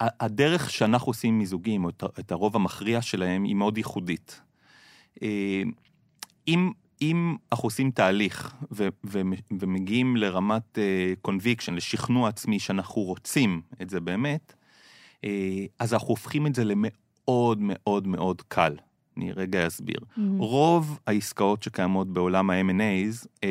[0.00, 4.40] הדרך שאנחנו עושים מיזוגים, או את הרוב המכריע שלהם, היא מאוד ייחודית.
[5.22, 5.62] אה,
[6.48, 9.20] אם, אם אנחנו עושים תהליך ו, ו,
[9.60, 10.78] ומגיעים לרמת
[11.26, 14.54] conviction, לשכנוע עצמי שאנחנו רוצים את זה באמת,
[15.78, 18.76] אז אנחנו הופכים את זה למאוד מאוד מאוד קל.
[19.16, 19.98] אני רגע אסביר.
[20.00, 20.20] Mm-hmm.
[20.38, 23.46] רוב העסקאות שקיימות בעולם ה-M&A's,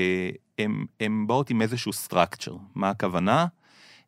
[1.00, 2.58] הן באות עם איזשהו structure.
[2.76, 3.46] מה הכוונה?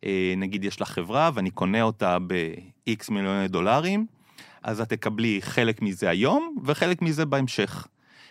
[0.04, 4.06] אה, נגיד יש לך חברה ואני קונה אותה ב-X מיליוני דולרים,
[4.62, 7.86] אז את תקבלי חלק מזה היום וחלק מזה בהמשך,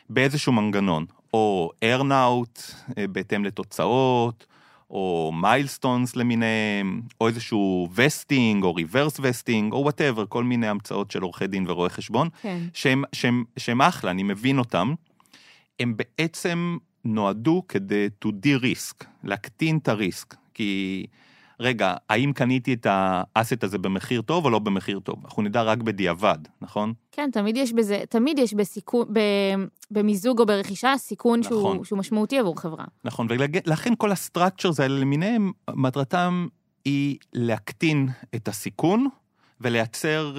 [0.10, 4.46] באיזשהו מנגנון, או earn-out אה, בהתאם לתוצאות,
[4.92, 11.22] או milestones למיניהם, או איזשהו vesting, או reverse vesting, או whatever, כל מיני המצאות של
[11.22, 12.60] עורכי דין ורואי חשבון, כן.
[12.74, 14.94] שהם, שהם, שהם אחלה, אני מבין אותם.
[15.80, 21.06] הם בעצם נועדו כדי to de-risk, להקטין את ה risk, כי...
[21.62, 25.15] רגע, האם קניתי את ה asset הזה במחיר טוב או לא במחיר טוב?
[25.26, 26.93] אנחנו נדע רק בדיעבד, נכון?
[27.12, 29.08] כן, תמיד יש בזה, תמיד יש בסיכון,
[29.91, 31.52] במיזוג או ברכישה סיכון נכון.
[31.52, 32.86] שהוא, שהוא משמעותי עבור חברה.
[33.04, 36.47] נכון, ולכן כל ה structures האלה למיניהם, מטרתם
[36.86, 39.08] היא להקטין את הסיכון
[39.62, 40.36] ולייצר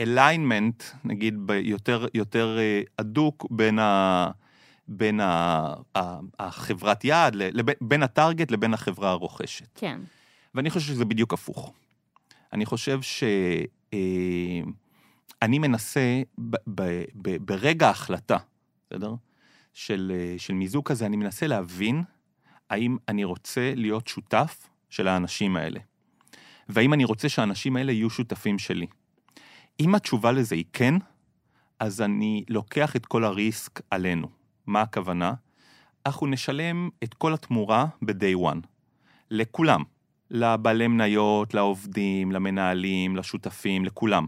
[0.00, 4.30] alignment, uh, uh, נגיד, יותר, יותר uh, הדוק בין ה...
[4.96, 5.20] בין
[6.38, 7.36] החברת יעד,
[7.80, 9.68] בין ה target לבין החברה הרוכשת.
[9.74, 10.00] כן.
[10.54, 11.72] ואני חושב שזה בדיוק הפוך.
[12.52, 13.66] אני חושב שאני
[15.42, 18.36] אה, מנסה ב, ב, ב, ברגע ההחלטה,
[18.86, 19.14] בסדר?
[19.72, 22.02] של, של מיזוג כזה, אני מנסה להבין
[22.70, 25.80] האם אני רוצה להיות שותף של האנשים האלה.
[26.68, 28.86] והאם אני רוצה שהאנשים האלה יהיו שותפים שלי.
[29.80, 30.94] אם התשובה לזה היא כן,
[31.78, 34.28] אז אני לוקח את כל הריסק עלינו.
[34.66, 35.32] מה הכוונה?
[36.06, 38.66] אנחנו נשלם את כל התמורה ב-day one.
[39.30, 39.82] לכולם.
[40.30, 44.26] לבעלי מניות, לעובדים, למנהלים, לשותפים, לכולם.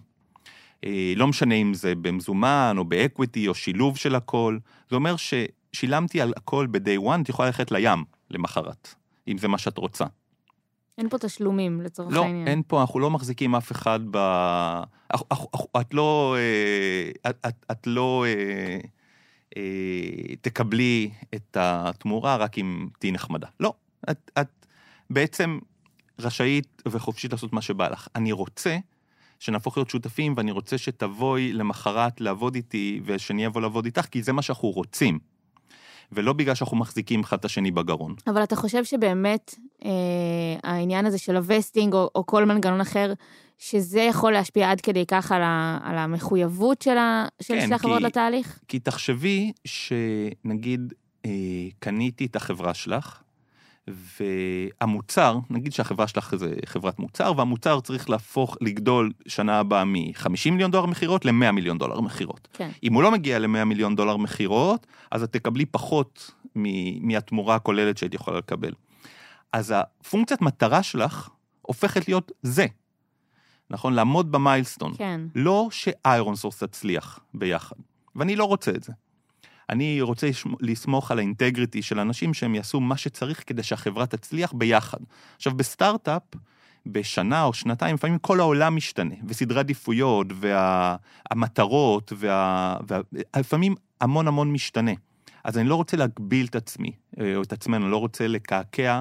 [0.84, 4.58] אה, לא משנה אם זה במזומן או באקוויטי או שילוב של הכל,
[4.90, 8.94] זה אומר ששילמתי על הכל ב-day one, את יכולה ללכת לים למחרת,
[9.28, 10.04] אם זה מה שאת רוצה.
[10.98, 12.44] אין פה תשלומים לצורך לא, העניין.
[12.44, 14.16] לא, אין פה, אנחנו לא מחזיקים אף אחד ב...
[15.80, 16.36] את לא...
[16.38, 18.24] אה, את, את, את לא...
[19.56, 23.48] אה, תקבלי את התמורה רק אם תהיי נחמדה.
[23.60, 23.72] לא,
[24.10, 24.66] את, את
[25.10, 25.58] בעצם
[26.18, 28.08] רשאית וחופשית לעשות מה שבא לך.
[28.14, 28.76] אני רוצה
[29.40, 34.32] שנהפוך להיות שותפים, ואני רוצה שתבואי למחרת לעבוד איתי, ושאני אבוא לעבוד איתך, כי זה
[34.32, 35.18] מה שאנחנו רוצים.
[36.14, 38.14] ולא בגלל שאנחנו מחזיקים אחד את השני בגרון.
[38.26, 39.90] אבל אתה חושב שבאמת אה,
[40.62, 43.12] העניין הזה של הווסטינג, או, או כל מנגנון אחר,
[43.58, 47.74] שזה יכול להשפיע עד כדי כך על, ה, על המחויבות של, ה, של כן, שתי
[47.74, 48.58] החברות לתהליך?
[48.68, 50.94] כי תחשבי שנגיד
[51.26, 51.30] אה,
[51.78, 53.22] קניתי את החברה שלך,
[53.88, 60.70] והמוצר, נגיד שהחברה שלך זה חברת מוצר, והמוצר צריך להפוך, לגדול שנה הבאה מ-50 מיליון
[60.70, 62.48] דולר מכירות ל-100 מיליון דולר מכירות.
[62.52, 62.70] כן.
[62.82, 66.30] אם הוא לא מגיע ל-100 מיליון דולר מכירות, אז את תקבלי פחות
[67.00, 68.72] מהתמורה הכוללת שהיית יכולה לקבל.
[69.52, 71.28] אז הפונקציית מטרה שלך
[71.62, 72.66] הופכת להיות זה.
[73.70, 73.92] נכון?
[73.92, 74.92] לעמוד ב milestone.
[74.98, 75.20] כן.
[75.34, 77.76] לא שאיירון סורס תצליח ביחד.
[78.16, 78.92] ואני לא רוצה את זה.
[79.70, 80.28] אני רוצה
[80.60, 84.98] לסמוך על האינטגריטי של אנשים שהם יעשו מה שצריך כדי שהחברה תצליח ביחד.
[85.36, 86.22] עכשיו, בסטארט-אפ,
[86.86, 90.26] בשנה או שנתיים, לפעמים כל העולם משתנה, וסדרי עדיפויות,
[91.30, 92.76] והמטרות, וה...
[92.88, 94.92] ולפעמים המון המון משתנה.
[95.44, 99.00] אז אני לא רוצה להגביל את עצמי, אה, או את עצמנו, לא רוצה לקעקע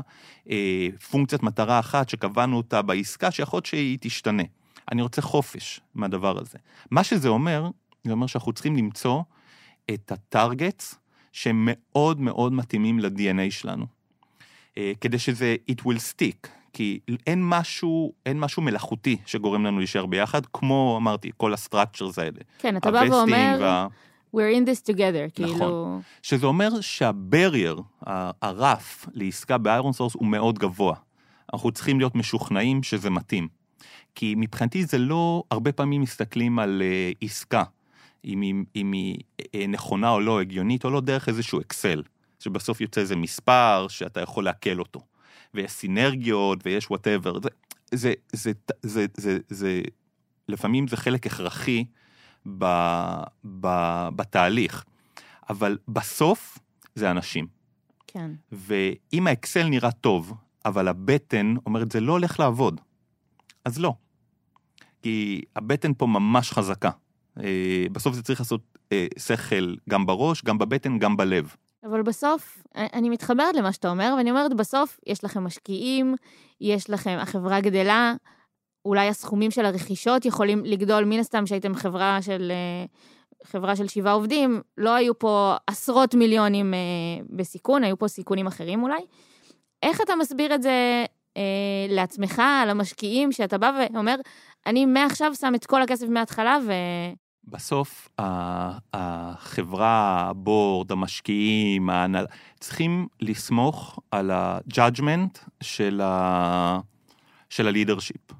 [0.49, 4.43] אה, פונקציית מטרה אחת שקבענו אותה בעסקה, שיכול להיות שהיא תשתנה.
[4.91, 6.57] אני רוצה חופש מהדבר הזה.
[6.91, 7.69] מה שזה אומר,
[8.03, 9.21] זה אומר שאנחנו צריכים למצוא
[9.93, 10.95] את ה targets
[11.31, 13.85] שהם מאוד מתאימים ל-DNA שלנו.
[14.77, 20.05] אה, כדי שזה, it will stick, כי אין משהו, אין משהו מלאכותי שגורם לנו להישאר
[20.05, 22.39] ביחד, כמו, אמרתי, כל ה structures האלה.
[22.59, 23.87] כן, אתה בא ואומר, וה...
[24.35, 25.57] we're in this together, נכון.
[25.57, 25.99] כאילו...
[26.21, 27.81] שזה אומר שה barrier,
[28.41, 30.95] הרף לעסקה באיירון סורס הוא מאוד גבוה.
[31.53, 33.47] אנחנו צריכים להיות משוכנעים שזה מתאים.
[34.15, 37.63] כי מבחינתי זה לא, הרבה פעמים מסתכלים על uh, עסקה,
[38.25, 42.03] אם היא, אם היא uh, נכונה או לא, הגיונית או לא, דרך איזשהו אקסל,
[42.39, 45.01] שבסוף יוצא איזה מספר שאתה יכול לעכל אותו.
[45.53, 47.37] ויש סינרגיות ויש וואטאבר.
[47.41, 47.49] זה,
[47.91, 48.51] זה, זה,
[48.83, 49.81] זה, זה, זה,
[50.49, 51.85] לפעמים זה חלק הכרחי
[52.57, 52.65] ב,
[53.59, 53.67] ב,
[54.15, 54.83] בתהליך,
[55.49, 56.59] אבל בסוף
[56.95, 57.47] זה אנשים.
[58.07, 58.31] כן.
[58.51, 60.33] ואם האקסל נראה טוב,
[60.65, 62.81] אבל הבטן אומרת, זה לא הולך לעבוד,
[63.65, 63.93] אז לא.
[65.01, 66.89] כי הבטן פה ממש חזקה.
[67.39, 71.55] אה, בסוף זה צריך לעשות אה, שכל גם בראש, גם בבטן, גם בלב.
[71.83, 76.15] אבל בסוף, אני מתחברת למה שאתה אומר, ואני אומרת, בסוף יש לכם משקיעים,
[76.61, 78.13] יש לכם, החברה גדלה,
[78.85, 82.85] אולי הסכומים של הרכישות יכולים לגדול, מן הסתם שהייתם חברה של, אה,
[83.43, 86.73] חברה של שבעה עובדים, לא היו פה עשרות מיליונים
[87.29, 89.01] בסיכון, היו פה סיכונים אחרים אולי.
[89.83, 91.05] איך אתה מסביר את זה
[91.37, 94.15] אה, לעצמך, למשקיעים, שאתה בא ואומר,
[94.65, 96.71] אני מעכשיו שם את כל הכסף מההתחלה ו...
[97.47, 98.09] בסוף
[98.93, 102.27] החברה, הבורד, המשקיעים, ההנהלה,
[102.59, 106.79] צריכים לסמוך על ה-judgment של, ה...
[107.49, 108.31] של הלידרשיפ.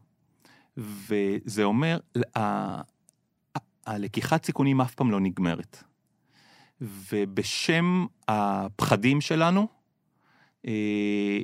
[0.78, 2.00] וזה אומר,
[3.86, 5.84] הלקיחת סיכונים אף פעם לא נגמרת.
[6.82, 9.68] ובשם הפחדים שלנו,
[10.68, 11.40] אה,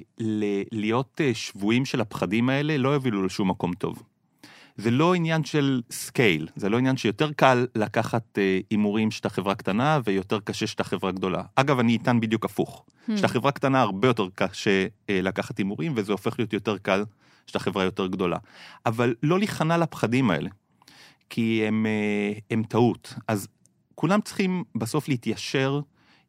[0.72, 4.04] להיות אה, שבויים של הפחדים האלה לא יובילו לשום מקום טוב.
[4.80, 9.56] זה לא עניין של סקייל, זה לא עניין שיותר קל לקחת אה, הימורים שאתה חברה
[9.56, 11.44] קטנה ויותר קשה שאתה חברה גדולה.
[11.56, 12.86] אגב, אני אטען בדיוק הפוך.
[12.86, 13.12] Hmm.
[13.16, 17.04] שאתה חברה קטנה הרבה יותר קשה לקחת הימורים וזה הופך להיות יותר קל
[17.48, 18.38] שאתה חברה יותר גדולה.
[18.86, 20.50] אבל לא להיכנע לפחדים האלה,
[21.30, 21.86] כי הם,
[22.52, 23.14] הם טעות.
[23.28, 23.48] אז
[23.96, 25.82] כולם צריכים בסוף להתיישר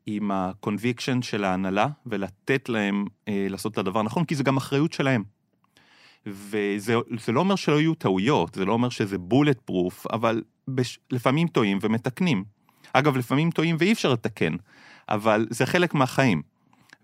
[0.06, 4.92] עם ה-conviction של ההנהלה ולתת להם אה, לעשות את הדבר הנכון, כי זה גם אחריות
[4.92, 5.24] שלהם.
[6.26, 11.48] וזה לא אומר שלא יהיו טעויות, זה לא אומר שזה בולט פרוף, אבל בש, לפעמים
[11.48, 12.44] טועים ומתקנים.
[12.92, 14.52] אגב, לפעמים טועים ואי אפשר לתקן,
[15.08, 16.42] אבל זה חלק מהחיים.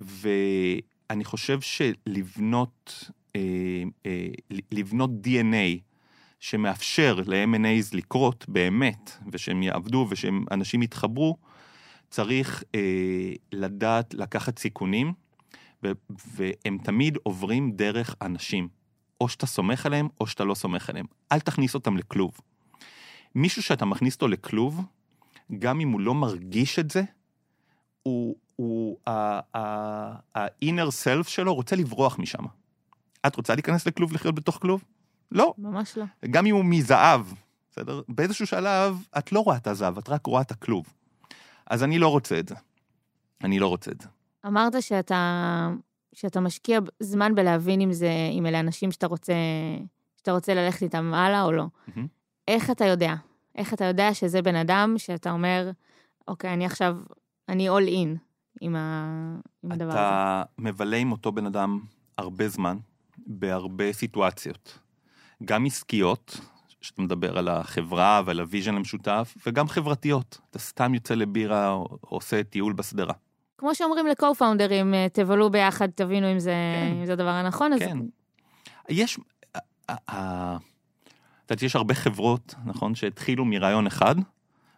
[0.00, 3.40] ואני חושב שלבנות אה,
[4.06, 4.28] אה,
[4.70, 5.80] לבנות DNA
[6.40, 11.36] שמאפשר ל-M&A's לקרות באמת, ושהם יעבדו ושאנשים יתחברו,
[12.10, 15.12] צריך אה, לדעת לקחת סיכונים,
[16.36, 18.75] והם תמיד עוברים דרך אנשים.
[19.20, 21.06] או שאתה סומך עליהם, או שאתה לא סומך עליהם.
[21.32, 22.40] אל תכניס אותם לכלוב.
[23.34, 24.80] מישהו שאתה מכניס אותו לכלוב,
[25.58, 27.02] גם אם הוא לא מרגיש את זה,
[28.02, 32.44] הוא, הוא, ה-inner self שלו רוצה לברוח משם.
[33.26, 34.84] את רוצה להיכנס לכלוב לחיות בתוך כלוב?
[35.32, 35.54] לא.
[35.58, 36.04] ממש לא.
[36.30, 37.20] גם אם הוא מזהב,
[37.70, 38.02] בסדר?
[38.08, 40.86] באיזשהו שלב את לא רואה את הזהב, את רק רואה את הכלוב.
[41.66, 42.54] אז אני לא רוצה את זה.
[43.44, 44.08] אני לא רוצה את זה.
[44.46, 45.68] אמרת שאתה,
[46.16, 49.34] שאתה משקיע זמן בלהבין אם זה, אם אלה אנשים שאתה רוצה,
[50.16, 51.64] שאתה רוצה ללכת איתם הלאה או לא.
[51.64, 52.00] Mm-hmm.
[52.48, 53.14] איך אתה יודע?
[53.54, 55.70] איך אתה יודע שזה בן אדם שאתה אומר,
[56.28, 56.96] אוקיי, אני עכשיו,
[57.48, 58.18] אני all in
[58.60, 59.06] עם, ה,
[59.62, 59.98] עם הדבר הזה.
[59.98, 61.80] אתה מבלה עם אותו בן אדם
[62.18, 62.76] הרבה זמן,
[63.18, 64.78] בהרבה סיטואציות.
[65.44, 66.40] גם עסקיות,
[66.80, 70.40] שאתה מדבר על החברה ועל הוויז'ן המשותף, וגם חברתיות.
[70.50, 73.14] אתה סתם יוצא לבירה או עושה טיול בשדרה.
[73.58, 76.96] כמו שאומרים לקו-פאונדרים, אה, תבלו ביחד, תבינו אם זה, כן.
[77.00, 77.78] אם זה הדבר הנכון.
[77.78, 77.98] כן.
[77.98, 78.04] אז...
[78.88, 79.18] יש,
[79.86, 79.90] את
[81.50, 84.14] יודעת, יש הרבה חברות, נכון, שהתחילו מרעיון אחד,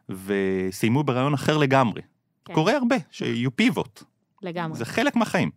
[0.08, 2.02] וסיימו ברעיון אחר לגמרי.
[2.44, 2.54] כן.
[2.54, 4.02] קורה הרבה, שיהיו פיבוט.
[4.42, 4.78] לגמרי.
[4.78, 5.50] זה חלק מהחיים.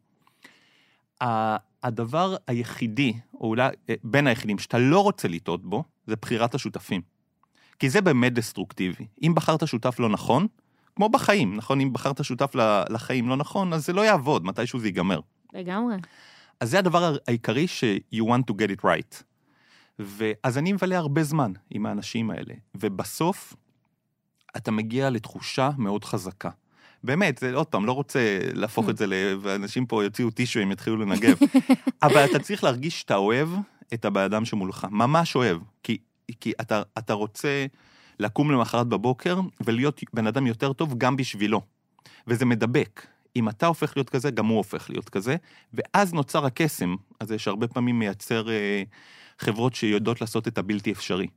[1.84, 7.02] הדבר היחידי, או אולי אה, בין היחידים, שאתה לא רוצה לטעות בו, זה בחירת השותפים.
[7.80, 9.08] כי זה באמת דסטרוקטיבי.
[9.24, 10.48] אם בחרת שותף לא נכון,
[10.96, 11.82] כמו בחיים, נכון?
[11.82, 12.56] אם בחרת שותף
[12.90, 15.20] לחיים לא נכון, אז זה לא יעבוד, מתישהו זה ייגמר.
[15.54, 15.96] לגמרי.
[16.60, 19.24] אז זה הדבר העיקרי ש-you want to get it right.
[20.00, 23.56] ואז אני מבלה הרבה זמן עם האנשים האלה, ובסוף
[24.58, 26.50] אתה מגיע לתחושה מאוד חזקה.
[27.04, 29.14] באמת, זה עוד פעם, לא רוצה להפוך את זה ל...
[29.42, 31.38] ואנשים פה יוציאו טישו, הם יתחילו לנגב.
[32.04, 33.50] אבל אתה צריך להרגיש שאתה אוהב
[33.94, 35.58] את הבן אדם שמולך, ממש אוהב.
[35.84, 35.98] כי,
[36.40, 37.66] כי אתה, אתה רוצה
[38.22, 41.62] לקום למחרת בבוקר ולהיות בן אדם יותר טוב גם בשבילו.
[42.28, 43.06] וזה מדבק.
[43.36, 45.36] אם אתה הופך להיות כזה, גם הוא הופך להיות כזה,
[45.74, 48.84] ואז נוצר הקסם הזה שהרבה פעמים מייצר אה,
[49.40, 51.28] חברות שיודעות לעשות את הבלתי אפשרי.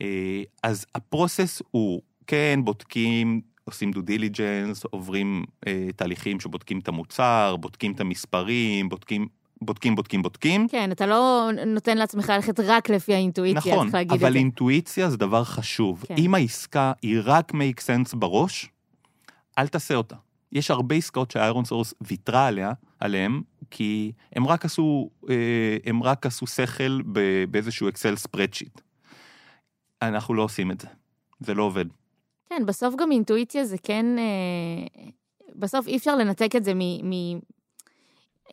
[0.00, 6.88] אה, אז ה process הוא, כן, בודקים, עושים due diligence, עוברים אה, תהליכים שבודקים את
[6.88, 9.28] המוצר, בודקים את המספרים, בודקים
[9.66, 10.68] בודקים, בודקים, בודקים.
[10.68, 14.26] כן, אתה לא נותן לעצמך ללכת רק לפי האינטואיציה, נכון, צריך להגיד את זה.
[14.26, 16.04] אבל אינטואיציה זה דבר חשוב.
[16.08, 16.14] כן.
[16.18, 18.68] אם העסקה היא רק make sense בראש,
[19.58, 20.16] אל תעשה אותה.
[20.52, 26.26] יש הרבה עסקאות שה ironSource ויתרה עליה, עליהם, כי הם רק עשו, אה, הם רק
[26.26, 27.02] עשו שכל
[27.50, 28.80] באיזשהו Excel spreadsheet.
[30.02, 30.88] אנחנו לא עושים את זה,
[31.40, 31.84] זה לא עובד.
[32.48, 34.06] כן, בסוף גם אינטואיציה זה כן...
[34.18, 35.04] אה,
[35.56, 36.72] בסוף אי אפשר לנתק את זה.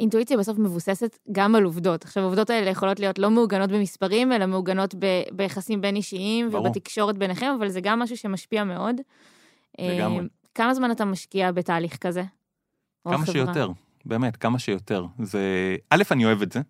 [0.02, 2.04] אינטואיציה בסוף מבוססת גם על עובדות.
[2.04, 5.06] עכשיו, העובדות האלה יכולות להיות לא מעוגנות במספרים, אלא מעוגנות ב...
[5.32, 6.68] ביחסים בין אישיים ברור.
[6.68, 8.96] ובתקשורת ביניכם, אבל זה גם משהו שמשפיע מאוד.
[9.80, 10.26] אה, לגמרי.
[10.56, 12.24] כמה זמן אתה משקיע בתהליך כזה?
[13.08, 13.26] כמה?
[13.26, 13.70] שיותר,
[14.06, 15.06] באמת, כמה שיותר.
[15.20, 15.76] זה...
[15.90, 16.62] א', אני אוהב את זה.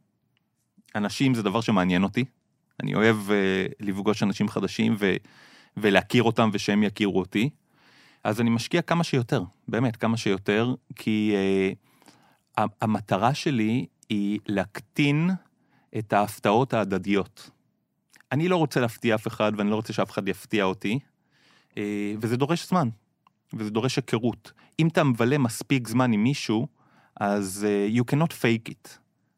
[0.95, 2.25] אנשים זה דבר שמעניין אותי.
[2.83, 3.31] אני אוהב uh,
[3.79, 5.13] לפגוש אנשים חדשים ו...
[5.77, 7.49] ולהכיר אותם ושהם יכירו אותי.
[8.23, 11.90] אז אני משקיע כמה שיותר, באמת, כמה שיותר, כי uh,
[12.57, 15.29] המטרה שלי היא להקטין
[15.97, 17.49] את ההפתעות ההדדיות.
[18.31, 20.99] אני לא רוצה להפתיע אף אחד ואני לא רוצה שאף אחד יפתיע אותי,
[21.69, 21.73] uh,
[22.21, 22.89] וזה דורש זמן,
[23.53, 24.51] וזה דורש היכרות.
[24.79, 26.67] אם אתה מבלה מספיק זמן עם מישהו,
[27.19, 28.89] אז uh, you cannot fake it.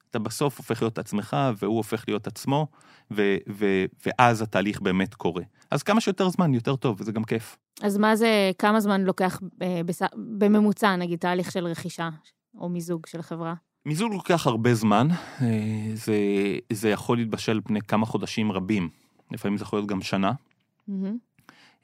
[0.09, 2.67] אתה בסוף הופך להיות עצמך, והוא הופך להיות עצמו,
[3.11, 5.43] ו- ו- ואז התהליך באמת קורה.
[5.71, 7.57] אז כמה שיותר זמן, יותר טוב, וזה גם כיף.
[7.81, 9.81] אז מה זה, כמה זמן לוקח אה.
[10.15, 12.09] בממוצע, נגיד, תהליך של רכישה
[12.57, 13.53] או מיזוג של חברה?
[13.85, 15.07] מיזוג לוקח הרבה זמן,
[15.41, 16.17] אה, זה,
[16.73, 18.89] זה יכול להתבשל פני כמה חודשים רבים,
[19.31, 20.31] לפעמים זה יכול להיות גם שנה.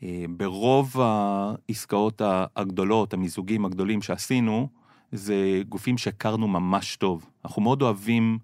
[0.04, 2.22] אה, ברוב העסקאות
[2.56, 4.68] הגדולות, המיזוגים הגדולים שעשינו,
[5.12, 7.30] זה גופים שהכרנו ממש טוב.
[7.46, 8.40] אנחנו מאוד אוהבים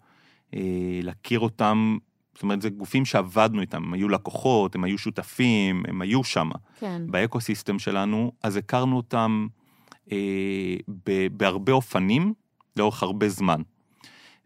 [0.54, 1.98] אה, להכיר אותם,
[2.34, 6.50] זאת אומרת, זה גופים שעבדנו איתם, הם היו לקוחות, הם היו שותפים, הם היו שם,
[6.80, 7.02] כן.
[7.08, 9.48] באקו-סיסטם שלנו, אז הכרנו אותם
[11.32, 12.34] בהרבה אופנים,
[12.76, 13.62] לאורך הרבה זמן.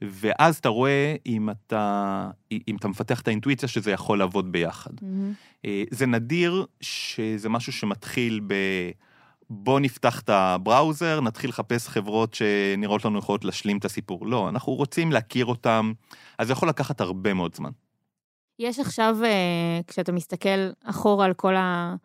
[0.02, 2.30] ואז אתה רואה אם אתה,
[2.68, 4.92] אם אתה מפתח את האינטואיציה שזה יכול לעבוד ביחד.
[5.02, 5.34] מהמם.
[5.66, 8.54] אה, זה נדיר שזה משהו שמתחיל ב...
[9.50, 14.28] בוא נפתח את הבראוזר, נתחיל לחפש חברות שנראות לנו יכולות להשלים את הסיפור.
[14.28, 15.94] לא, אנחנו רוצים להכיר אותם,
[16.38, 17.70] אז זה יכול לקחת הרבה מאוד זמן.
[18.60, 21.96] יש עכשיו, אה, כשאתה מסתכל אחורה על כל, ה, אה,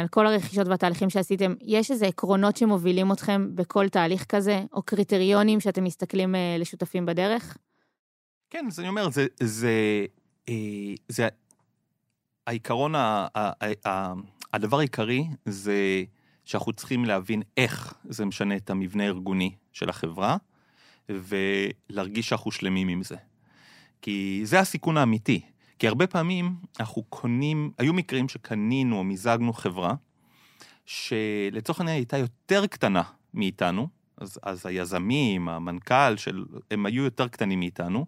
[0.00, 5.60] על כל הרכישות והתהליכים שעשיתם, יש איזה עקרונות שמובילים אתכם בכל תהליך כזה, או קריטריונים
[5.60, 7.56] שאתם מסתכלים אה, לשותפים בדרך?
[8.50, 9.72] כן, אז אני אומר, זה, זה,
[10.48, 11.28] אה, זה
[12.46, 14.12] העיקרון, ה, ה, ה,
[14.52, 16.04] הדבר העיקרי זה
[16.44, 20.36] שאנחנו צריכים להבין איך זה משנה את המבנה הארגוני של החברה,
[21.08, 23.16] ולהרגיש שאנחנו שלמים עם זה.
[24.02, 25.40] כי זה הסיכון האמיתי.
[25.78, 29.94] כי הרבה פעמים אנחנו קונים, היו מקרים שקנינו או מיזגנו חברה,
[30.86, 33.02] שלצורך העניין הייתה יותר קטנה
[33.34, 38.06] מאיתנו, אז, אז היזמים, המנכ"ל, של, הם היו יותר קטנים מאיתנו,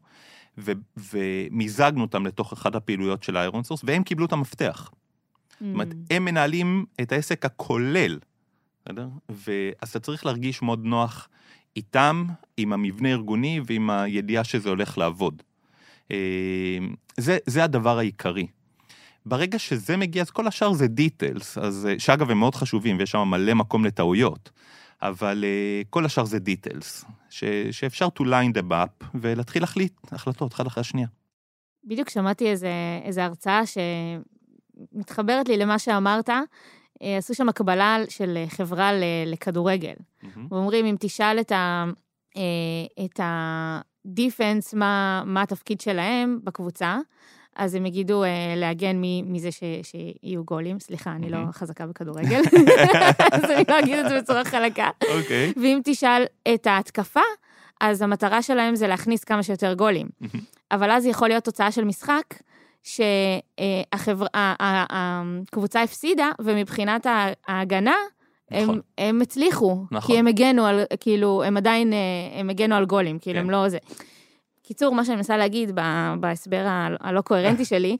[0.58, 4.90] ו, ומיזגנו אותם לתוך אחת הפעילויות של ה ironSource, והם קיבלו את המפתח.
[5.60, 8.18] זאת אומרת, הם מנהלים את העסק הכולל,
[8.84, 9.08] בסדר?
[9.28, 11.28] ואז אתה צריך להרגיש מאוד נוח
[11.76, 15.42] איתם, עם המבנה הארגוני ועם הידיעה שזה הולך לעבוד.
[16.10, 16.78] אה,
[17.16, 18.46] זה, זה הדבר העיקרי.
[19.26, 23.10] ברגע שזה מגיע, אז כל השאר זה דיטלס, אז, אה, שאגב הם מאוד חשובים ויש
[23.10, 24.50] שם מלא מקום לטעויות,
[25.02, 30.52] אבל אה, כל השאר זה דיטלס, ש, שאפשר to line them up ולהתחיל להחליט החלטות
[30.52, 31.08] אחד אחרי השנייה.
[31.84, 32.70] בדיוק שמעתי איזה,
[33.04, 36.30] איזה הרצאה שמתחברת לי למה שאמרת.
[37.00, 38.90] עשו שם הקבלה של חברה
[39.26, 39.94] לכדורגל.
[40.50, 41.84] ואומרים, אם תשאל את ה...
[43.04, 43.20] את
[44.06, 46.98] הדיפנס, מה, מה התפקיד שלהם בקבוצה,
[47.56, 50.80] אז הם יגידו אה, להגן מ- מזה ש, שיהיו גולים.
[50.80, 51.52] סליחה, אני לא מהמם.
[51.52, 52.42] חזקה בכדורגל,
[53.32, 54.88] אז אני לא אגיד את זה בצורה חלקה.
[55.18, 55.52] אוקיי.
[55.62, 57.20] ואם תשאל את ההתקפה,
[57.80, 60.06] אז המטרה שלהם זה להכניס כמה שיותר גולים.
[60.70, 62.34] אבל אז יכול להיות תוצאה של משחק
[64.72, 67.06] שהקבוצה הפסידה, ומבחינת
[67.48, 67.94] ההגנה,
[68.50, 68.80] נכון.
[68.98, 70.14] הם הצליחו, נכון.
[70.14, 71.98] כי הם הגנו על, כאילו, הם עדיין, אה,
[72.40, 73.44] הם הגנו על גולים, כאילו, כן.
[73.44, 73.78] הם לא זה.
[74.62, 76.66] קיצור, מה שאני מנסה להגיד ב- בהסבר
[77.00, 77.96] הלא קוהרנטי שלי,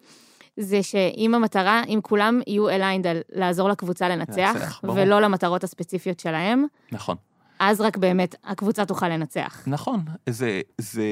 [0.56, 4.80] זה שאם המטרה, אם כולם יהיו aligned על לעזור לקבוצה לנצח, לנצח.
[4.94, 7.16] ולא למטרות הספציפיות שלהם, נכון.
[7.58, 9.64] אז רק באמת הקבוצה תוכל לנצח.
[9.66, 11.04] נכון, זה, זה,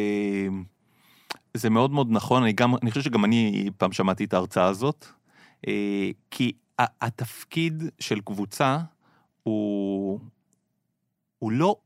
[1.55, 5.07] זה מאוד מאוד נכון, אני, גם, אני חושב שגם אני פעם שמעתי את ההרצאה הזאת,
[5.69, 8.79] אה, כי התפקיד של קבוצה
[9.45, 10.21] הוא,
[11.39, 11.77] הוא לא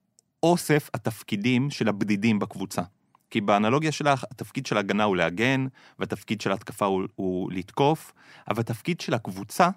[0.42, 2.82] אוסף התפקידים של הבדידים בקבוצה.
[3.30, 5.66] כי באנלוגיה שלך, התפקיד של ההגנה הוא להגן,
[5.98, 8.12] והתפקיד של ההתקפה הוא, הוא לתקוף,
[8.50, 9.68] אבל התפקיד של הקבוצה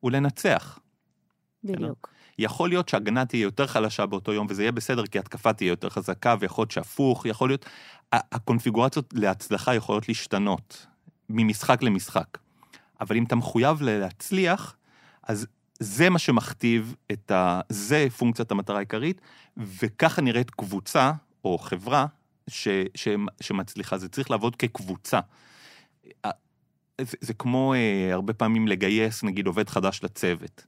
[0.00, 0.78] הוא לנצח.
[1.64, 2.10] בדיוק.
[2.38, 5.88] יכול להיות שהגנה תהיה יותר חלשה באותו יום, וזה יהיה בסדר, כי התקפה תהיה יותר
[5.88, 7.66] חזקה, ויכול להיות שהפוך, יכול להיות...
[8.12, 10.86] הקונפיגורציות להצלחה יכולות להשתנות
[11.28, 12.38] ממשחק למשחק.
[13.00, 14.76] אבל אם אתה מחויב להצליח,
[15.22, 15.46] אז
[15.78, 17.60] זה מה שמכתיב את ה...
[17.68, 19.20] זה פונקציית המטרה העיקרית,
[19.56, 21.12] וככה נראית קבוצה
[21.44, 22.06] או חברה
[22.48, 22.68] ש...
[22.94, 23.08] ש...
[23.40, 23.98] שמצליחה.
[23.98, 25.20] זה צריך לעבוד כקבוצה.
[27.00, 30.66] זה, זה כמו אה, הרבה פעמים לגייס, נגיד, עובד חדש לצוות.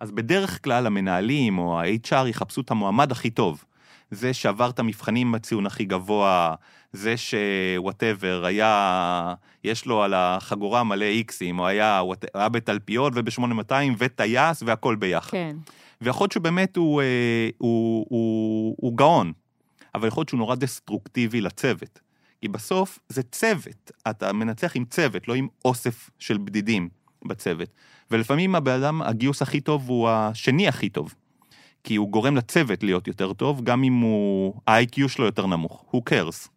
[0.00, 3.64] אז בדרך כלל המנהלים או ה-HR יחפשו את המועמד הכי טוב.
[4.10, 6.54] זה שעבר את המבחנים עם הציון הכי גבוה,
[6.92, 9.34] זה שוואטאבר, היה,
[9.64, 12.02] יש לו על החגורה מלא איקסים, או היה,
[12.34, 15.30] היה בתלפיות וב-8200 וטייס והכל ביחד.
[15.30, 15.56] כן.
[16.00, 19.32] ויכול להיות שבאמת הוא, אה, הוא, הוא, הוא גאון,
[19.94, 22.00] אבל יכול להיות שהוא נורא דסטרוקטיבי לצוות.
[22.40, 26.88] כי בסוף זה צוות, אתה מנצח עם צוות, לא עם אוסף של בדידים
[27.24, 27.68] בצוות.
[28.10, 31.14] ולפעמים הבן אדם, הגיוס הכי טוב הוא השני הכי טוב.
[31.84, 35.98] כי הוא גורם לצוות להיות יותר טוב, גם אם הוא, ה-IQ שלו יותר נמוך, who
[36.10, 36.48] cares.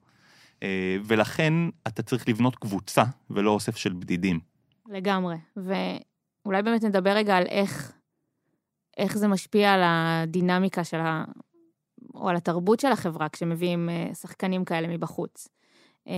[0.63, 1.53] אה, ולכן
[1.87, 4.39] אתה צריך לבנות קבוצה ולא אוסף של בדידים.
[4.89, 7.91] לגמרי, ואולי באמת נדבר רגע על איך,
[8.97, 11.25] איך זה משפיע על הדינמיקה של ה...
[12.15, 15.47] או על התרבות של החברה כשמביאים אה, שחקנים כאלה מבחוץ.
[16.07, 16.13] אה,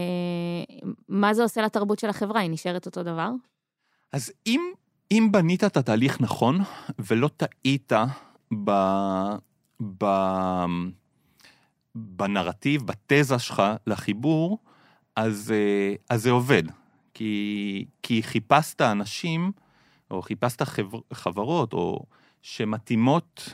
[1.09, 2.41] מה זה עושה לתרבות של החברה?
[2.41, 3.29] היא נשארת אותו דבר?
[4.11, 4.61] אז אם,
[5.11, 6.59] אם בנית את התהליך נכון,
[6.99, 7.91] ולא טעית
[8.53, 8.71] ב...
[9.97, 10.05] ב...
[11.95, 14.59] בנרטיב, בתזה שלך לחיבור,
[15.15, 16.63] אז, אה, אז זה עובד.
[17.13, 19.51] כי, כי חיפשת אנשים,
[20.11, 21.99] או חיפשת חבר, חברות, או
[22.41, 23.53] שמתאימות,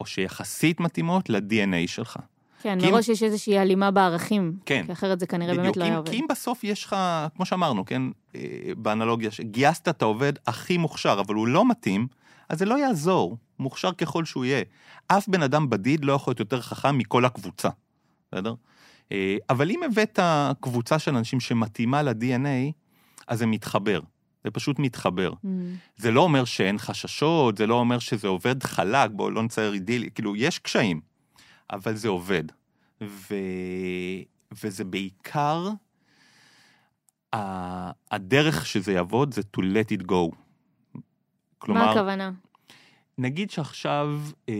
[0.00, 2.16] או שיחסית מתאימות ל-DNA שלך.
[2.62, 3.12] כן, מראש אם...
[3.12, 4.56] יש איזושהי הלימה בערכים.
[4.66, 4.82] כן.
[4.86, 6.10] כי אחרת זה כנראה בדיוק, באמת לא היה עובד.
[6.10, 6.96] כי אם בסוף יש לך,
[7.36, 8.02] כמו שאמרנו, כן,
[8.34, 8.40] אה,
[8.76, 12.06] באנלוגיה, שגייסת את העובד הכי מוכשר, אבל הוא לא מתאים,
[12.48, 14.62] אז זה לא יעזור, מוכשר ככל שהוא יהיה.
[15.06, 17.68] אף בן אדם בדיד לא יכול להיות יותר חכם מכל הקבוצה,
[18.28, 18.54] בסדר?
[19.12, 20.18] אה, אבל אם הבאת
[20.60, 22.72] קבוצה של אנשים שמתאימה ל-DNA,
[23.26, 24.00] אז זה מתחבר.
[24.44, 25.32] זה פשוט מתחבר.
[25.32, 25.46] Mm.
[25.96, 30.10] זה לא אומר שאין חששות, זה לא אומר שזה עובד חלק, בואו לא נצייר אידילי,
[30.10, 31.00] כאילו, יש קשיים,
[31.72, 32.44] אבל זה עובד.
[33.02, 33.34] ו...
[34.62, 35.68] וזה בעיקר,
[38.10, 40.36] הדרך שזה יעבוד זה to let it go.
[41.58, 41.84] כלומר...
[41.84, 42.32] מה הכוונה?
[43.18, 44.54] נגיד שעכשיו, אה,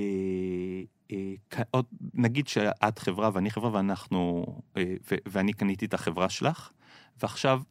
[1.13, 1.81] אה,
[2.15, 4.47] נגיד שאת חברה ואני חברה ואנחנו,
[4.77, 6.71] אה, ו, ואני קניתי את החברה שלך,
[7.23, 7.63] ועכשיו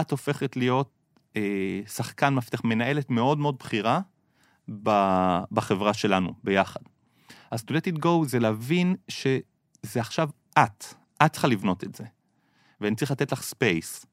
[0.00, 0.90] את הופכת להיות
[1.36, 4.00] אה, שחקן מפתח, מנהלת מאוד מאוד בכירה
[5.52, 6.80] בחברה שלנו, ביחד.
[7.50, 10.28] אז to let it go זה להבין שזה עכשיו
[10.58, 10.84] את,
[11.24, 12.04] את צריכה לבנות את זה.
[12.80, 14.06] ואני צריך לתת לך space,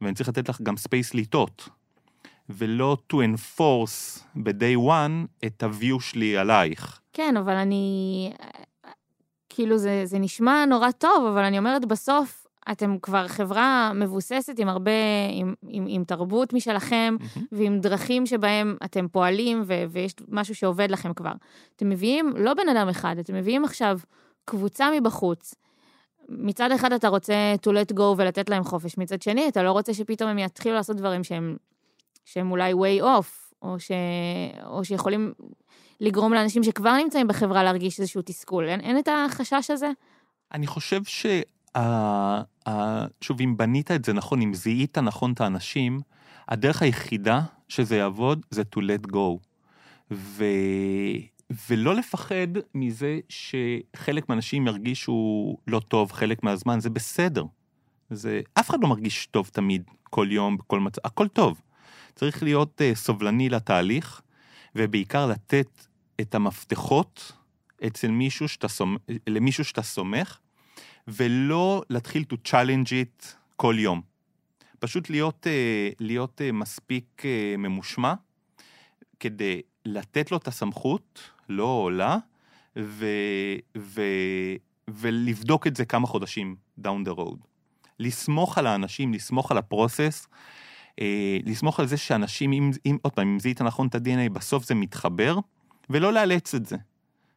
[0.00, 1.68] ואני צריך לתת לך גם space לטעות.
[2.50, 7.00] ולא to enforce ב-day one את ה-view שלי עלייך.
[7.12, 8.32] כן, אבל אני...
[9.48, 14.68] כאילו, זה, זה נשמע נורא טוב, אבל אני אומרת, בסוף אתם כבר חברה מבוססת עם
[14.68, 14.90] הרבה,
[15.30, 17.40] עם, עם, עם תרבות משלכם, mm-hmm.
[17.52, 21.32] ועם דרכים שבהם אתם פועלים, ו, ויש משהו שעובד לכם כבר.
[21.76, 23.98] אתם מביאים לא בן אדם אחד, אתם מביאים עכשיו
[24.44, 25.54] קבוצה מבחוץ.
[26.28, 29.94] מצד אחד אתה רוצה to let go ולתת להם חופש, מצד שני אתה לא רוצה
[29.94, 31.56] שפתאום הם יתחילו לעשות דברים שהם
[32.24, 33.90] שהם אולי way off, או, ש...
[34.66, 35.32] או שיכולים
[36.00, 38.68] לגרום לאנשים שכבר נמצאים בחברה להרגיש איזשהו תסכול.
[38.68, 39.90] אין, אין את החשש הזה?
[40.52, 41.26] אני חושב ש...
[43.20, 46.00] שוב, אם בנית את זה נכון, אם זיהית נכון את האנשים,
[46.48, 49.38] הדרך היחידה שזה יעבוד זה to let go.
[50.10, 50.44] ו...
[51.70, 57.44] ולא לפחד מזה שחלק מהאנשים ירגישו לא טוב חלק מהזמן, זה בסדר.
[58.10, 61.60] זה, אף אחד לא מרגיש טוב תמיד, כל יום, בכל מצב, הכל טוב.
[62.14, 64.20] צריך להיות uh, סובלני לתהליך,
[64.74, 65.86] ובעיקר לתת
[66.20, 67.32] את המפתחות
[67.86, 70.38] אצל מישהו שאתה סומך, למישהו שאתה סומך,
[71.08, 74.00] ולא להתחיל to challenge it כל יום.
[74.78, 78.14] פשוט להיות, uh, להיות uh, מספיק uh, ממושמע,
[79.20, 82.18] כדי לתת לו את הסמכות, לא עולה,
[82.78, 83.06] ו,
[83.78, 84.02] ו,
[84.88, 87.38] ולבדוק את זה כמה חודשים down the road.
[87.98, 90.26] לסמוך על האנשים, לסמוך על הפרוסס,
[91.00, 94.64] אה, לסמוך על זה שאנשים, אם, אם, עוד פעם, אם זיהית נכון את ה-DNA, בסוף
[94.64, 95.38] זה מתחבר,
[95.90, 96.76] ולא לאלץ את זה.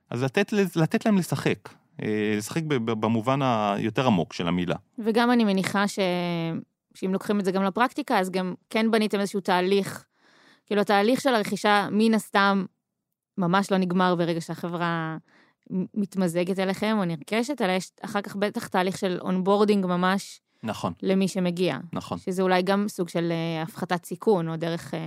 [0.09, 1.69] אז לתת, לתת להם לשחק,
[2.03, 4.75] אה, לשחק במובן היותר עמוק של המילה.
[4.99, 5.99] וגם אני מניחה ש...
[6.93, 10.05] שאם לוקחים את זה גם לפרקטיקה, אז גם כן בניתם איזשהו תהליך,
[10.65, 12.65] כאילו התהליך של הרכישה מן הסתם
[13.37, 15.17] ממש לא נגמר ברגע שהחברה
[15.93, 21.27] מתמזגת אליכם או נרכשת, אלא יש אחר כך בטח תהליך של onboarding ממש נכון, למי
[21.27, 21.77] שמגיע.
[21.93, 22.17] נכון.
[22.17, 24.99] שזה אולי גם סוג של אה, הפחתת סיכון, או דרך אה,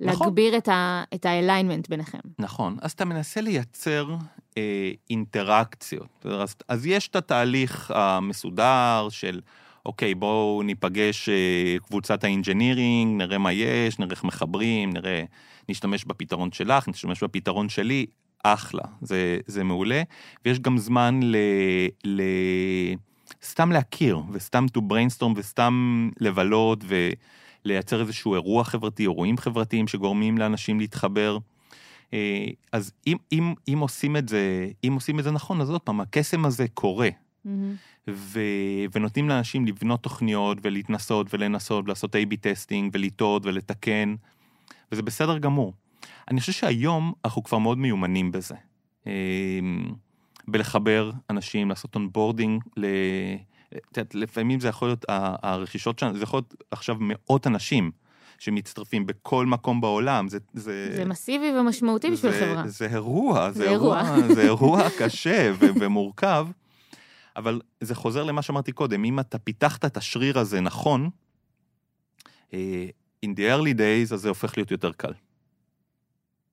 [0.00, 0.26] נכון.
[0.26, 2.18] להגביר את ה- את ה alignment ביניכם.
[2.38, 4.14] נכון, אז אתה מנסה לייצר
[4.58, 6.26] אה, אינטראקציות.
[6.40, 9.40] אז, אז יש את התהליך המסודר של,
[9.86, 11.34] אוקיי, בואו ניפגש אה,
[11.86, 15.24] קבוצת ה engineering, נראה מה יש, נראה איך מחברים, נראה,
[15.68, 18.06] נשתמש בפתרון שלך, נשתמש בפתרון שלי,
[18.44, 20.02] אחלה, זה, זה מעולה.
[20.44, 21.36] ויש גם זמן ל...
[22.04, 22.22] ל...
[23.44, 26.84] סתם להכיר, וסתם to brainstorm, וסתם לבלות,
[27.64, 31.38] ולייצר איזשהו אירוע חברתי, אירועים חברתיים שגורמים לאנשים להתחבר.
[32.12, 35.80] אה, אז אם, אם, אם עושים את זה, אם עושים את זה נכון, אז עוד
[35.80, 37.08] פעם, הקסם הזה קורה,
[37.44, 37.74] מהמם.
[38.08, 38.40] ו,
[38.94, 44.14] ונותנים לאנשים לבנות תוכניות ולהתנסות ולנסות, ולעשות A-B testing ולטעות ולתקן,
[44.92, 45.74] וזה בסדר גמור.
[46.30, 48.54] אני חושב שהיום אנחנו כבר מאוד מיומנים בזה.
[50.48, 52.86] בלחבר אנשים, לעשות onboarding, ל...
[54.14, 57.90] לפעמים זה יכול להיות, הרכישות שלנו, זה יכול להיות עכשיו מאות אנשים
[58.38, 60.38] שמצטרפים בכל מקום בעולם, זה...
[60.54, 60.92] זה...
[60.96, 62.68] זה מסיבי ומשמעותי בשביל זה, חברה.
[62.68, 64.02] זה אירוע, זה אירוע.
[64.34, 66.46] זה אירוע קשה ו- ומורכב,
[67.36, 71.10] אבל זה חוזר למה שאמרתי קודם, אם אתה פיתחת את השריר הזה נכון,
[72.54, 72.86] אה,
[73.26, 75.12] in the early days, אז זה הופך להיות יותר קל.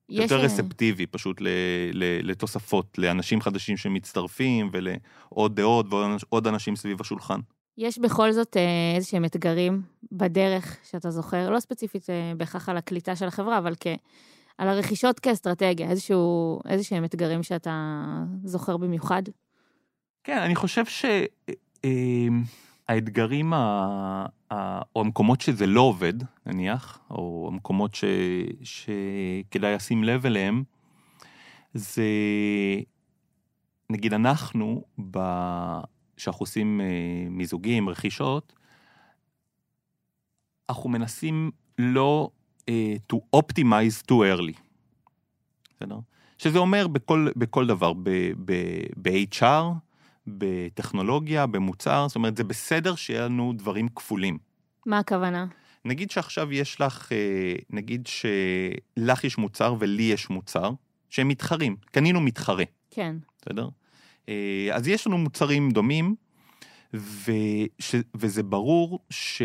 [0.10, 1.48] יש, יותר אה, רספטיבי פשוט ל-
[1.94, 7.40] ל- לתוספות, לאנשים חדשים שמצטרפים ולעוד דעות ועוד עוד אנשים סביב השולחן.
[7.78, 9.82] יש בכל זאת אה, איזה שהם אתגרים
[10.12, 13.88] בדרך שאתה זוכר, לא ספציפית אה, בהכרח על הקליטה של החברה, אבל כ...
[14.58, 18.04] על הרכישות כאסטרטגיה, איזשהו, איזה שהם אתגרים שאתה
[18.44, 19.22] זוכר במיוחד?
[20.24, 20.84] כן, אני חושב
[22.90, 23.54] שהאתגרים,
[24.52, 26.14] או המקומות שזה לא עובד,
[26.46, 28.04] נניח, או המקומות ש,
[28.64, 30.64] שכדאי לשים לב אליהם,
[31.74, 32.04] זה,
[33.90, 34.84] נגיד אנחנו,
[36.18, 38.54] כשאנחנו עושים אה, מיזוגים, רכישות,
[40.70, 42.30] אנחנו מנסים לא
[42.62, 44.60] uh, to optimize too early.
[45.76, 46.00] בסדר?
[46.38, 47.94] שזה אומר בכל, בכל דבר,
[49.02, 49.64] ב-HR,
[50.28, 54.38] בטכנולוגיה, במוצר, זאת אומרת, זה בסדר שיהיה לנו דברים כפולים.
[54.86, 55.46] מה הכוונה?
[55.86, 60.72] נגיד שעכשיו יש לך, אה, נגיד שלך יש מוצר ולי יש מוצר,
[61.10, 63.16] שהם מתחרים, קנינו מתחרה, כן.
[63.42, 63.70] בסדר?
[64.30, 66.16] אה, אז יש לנו מוצרים דומים,
[66.94, 69.42] וש, וזה ברור ש,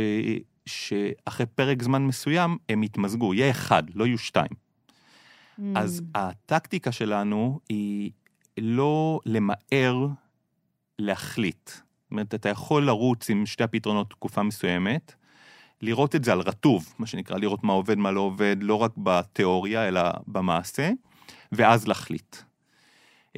[0.66, 4.62] שאחרי פרק זמן מסוים הם יתמזגו, יהיה אחד, לא יהיו שתיים.
[5.74, 8.10] אז Mm, הטקטיקה שלנו היא
[8.58, 10.06] לא למהר
[10.98, 11.68] להחליט.
[11.68, 15.14] זאת אומרת, אתה יכול לרוץ עם שתי הפתרונות תקופה מסוימת,
[15.82, 18.92] לראות את זה על רטוב, מה שנקרא, לראות מה עובד, מה לא עובד, לא רק
[18.96, 20.90] בתיאוריה, אלא במעשה,
[21.52, 22.36] ואז להחליט.
[22.36, 23.34] Uh,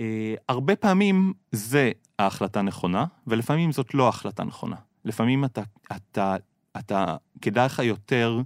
[0.49, 4.77] הרבה פעמים זה ההחלטה נכונה, ולפעמים זאת לא ההחלטה נכונה.
[5.05, 5.63] לפעמים אתה,
[5.97, 6.37] אתה,
[6.79, 8.41] אתה, כדאי לך יותר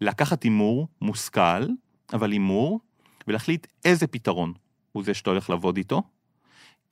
[0.00, 1.66] לקחת הימור מושכל,
[2.12, 2.80] אבל הימור,
[3.28, 4.52] ולהחליט איזה פתרון
[4.92, 6.02] הוא זה שאתה הולך לעבוד איתו,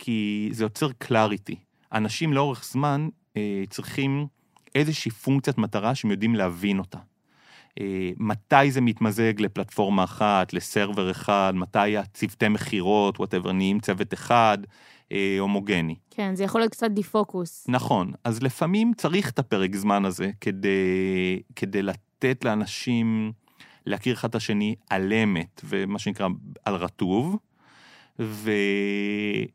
[0.04, 1.56] כי זה יוצר קלאריטי.
[1.92, 4.26] אנשים לאורך זמן אה, צריכים
[4.74, 6.98] איזושהי פונקציית מטרה שהם יודעים להבין אותה.
[7.80, 14.14] אה, מתי זה מתמזג לפלטפורמה אחת, ל server אחד, מתי הצוותי מכירות, whatever, נהיים צוות
[14.14, 14.58] אחד,
[15.12, 15.94] אה, הומוגני.
[16.10, 17.64] כן, זה יכול להיות קצת defocus.
[17.68, 23.32] נכון, אז לפעמים צריך את הפרק זמן הזה כדי, כדי לתת לאנשים
[23.86, 26.28] להכיר אחד את השני על אמת, ומה שנקרא
[26.64, 27.36] על רטוב,
[28.24, 28.50] ו...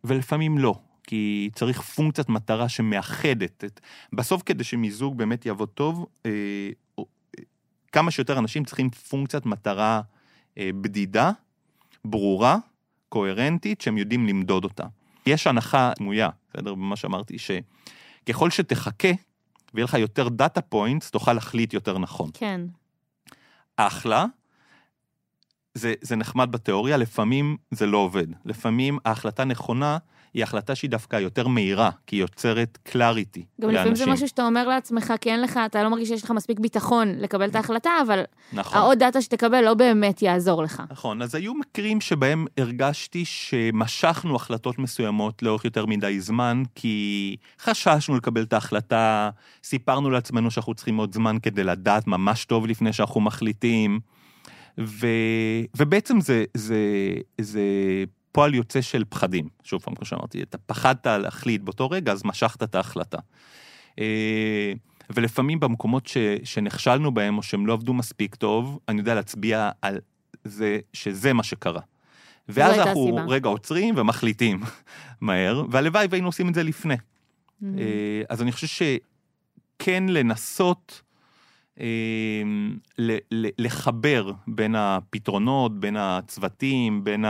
[0.03, 3.63] ולפעמים לא, כי צריך פונקציית מטרה שמאחדת.
[3.63, 3.79] את...
[4.13, 6.69] בסוף כדי שמיזוג באמת יעבוד טוב, אה,
[7.91, 10.01] כמה שיותר אנשים צריכים פונקציית מטרה
[10.57, 11.31] אה, בדידה,
[12.05, 12.57] ברורה,
[13.09, 14.83] קוהרנטית, שהם יודעים למדוד אותה.
[15.25, 16.75] יש הנחה סמויה, בסדר?
[16.75, 19.11] במה שאמרתי, שככל שתחכה
[19.73, 22.29] ויהיה לך יותר data points, תוכל להחליט יותר נכון.
[22.33, 22.61] כן.
[23.77, 24.25] אחלה,
[25.77, 28.27] זה, זה נחמד בתיאוריה, לפעמים זה לא עובד.
[28.45, 29.97] לפעמים ההחלטה נכונה
[30.33, 33.79] היא החלטה שהיא דווקא יותר מהירה, כי היא יוצרת קלאריטי גם לאנשים.
[33.79, 36.59] לפעמים זה משהו שאתה אומר לעצמך, כי אין לך, אתה לא מרגיש שיש לך מספיק
[36.59, 38.23] ביטחון לקבל את ההחלטה, אבל
[38.53, 38.77] נכון.
[38.77, 40.83] העוד דאטה שתקבל לא באמת יעזור לך.
[40.91, 48.15] נכון, אז היו מקרים שבהם הרגשתי שמשכנו החלטות מסוימות לאורך יותר מדי זמן, כי חששנו
[48.17, 49.29] לקבל את ההחלטה,
[49.63, 53.99] סיפרנו לעצמנו שאנחנו צריכים עוד זמן כדי לדעת ממש טוב לפני שאנחנו מחליטים,
[54.79, 55.07] ו...
[55.77, 56.77] ובעצם זה, זה,
[57.41, 57.61] זה
[58.31, 59.49] פועל יוצא של פחדים.
[59.63, 63.17] שוב פעם, כמו שאמרתי, אתה פחדת להחליט באותו רגע, אז משכת את ההחלטה.
[63.99, 64.73] אה,
[65.09, 69.99] ולפעמים במקומות ש, שנכשלנו בהם, או שהם לא עבדו מספיק טוב, אני יודע להצביע על
[70.43, 71.81] זה שזה מה שקרה.
[72.49, 73.33] ואז אנחנו הסיבה.
[73.33, 74.59] רגע עוצרים ומחליטים
[75.21, 76.95] מהר, והלוואי והיינו עושים את זה לפני.
[76.95, 77.65] Mm.
[77.77, 78.67] אה, אז אני חושב
[79.77, 81.01] שכן לנסות
[83.57, 87.25] לחבר בין הפתרונות, בין הצוותים, בין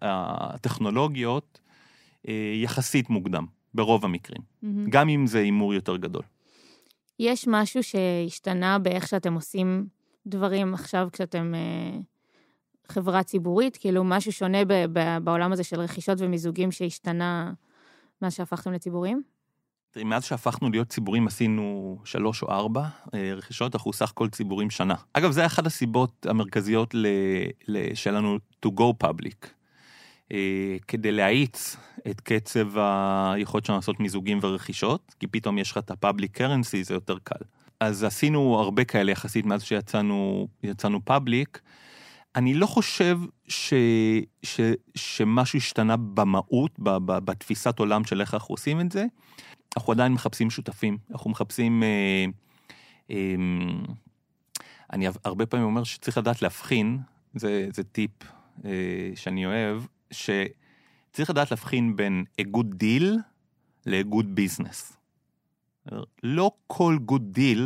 [0.00, 1.60] הטכנולוגיות,
[2.28, 4.42] אה, יחסית מוקדם, ברוב המקרים.
[4.62, 4.90] מהמם.
[4.90, 6.22] גם אם זה הימור יותר גדול.
[7.18, 9.86] יש משהו שהשתנה באיך שאתם עושים
[10.26, 11.98] דברים עכשיו כשאתם אה,
[12.88, 13.76] חברה ציבורית?
[13.76, 14.58] כאילו, משהו שונה
[15.24, 17.52] בעולם הזה של רכישות ומיזוגים שהשתנה
[18.22, 19.22] מאז שהפכתם לציבוריים?
[19.92, 24.70] תראי, מאז שהפכנו להיות ציבורים עשינו שלוש או ארבע אה, רכישות, אנחנו סך הכל ציבורים
[24.70, 24.94] שנה.
[25.12, 26.94] אגב, זה אחת הסיבות המרכזיות
[27.94, 29.46] שלנו to go public.
[30.32, 31.76] אה, כדי להאיץ
[32.10, 36.94] את קצב היכולת שלנו לעשות מיזוגים ורכישות, כי פתאום יש לך את ה-public currency, זה
[36.94, 37.44] יותר קל.
[37.80, 41.58] אז עשינו הרבה כאלה יחסית מאז שיצאנו יצאנו public.
[42.36, 43.18] אני לא חושב
[43.48, 43.74] ש,
[44.42, 44.60] ש,
[44.94, 46.70] שמשהו השתנה במהות,
[47.06, 49.04] בתפיסת עולם של איך אנחנו עושים את זה.
[49.76, 51.82] אנחנו עדיין מחפשים שותפים, אנחנו מחפשים...
[51.82, 52.24] אה,
[53.10, 53.34] אה,
[54.92, 56.98] אני הרבה פעמים אומר שצריך לדעת להבחין,
[57.34, 58.10] זה, זה טיפ
[58.64, 58.70] אה,
[59.14, 63.04] שאני אוהב, שצריך לדעת להבחין בין a good deal
[63.86, 64.96] ל-good business.
[66.22, 67.60] לא כל good deal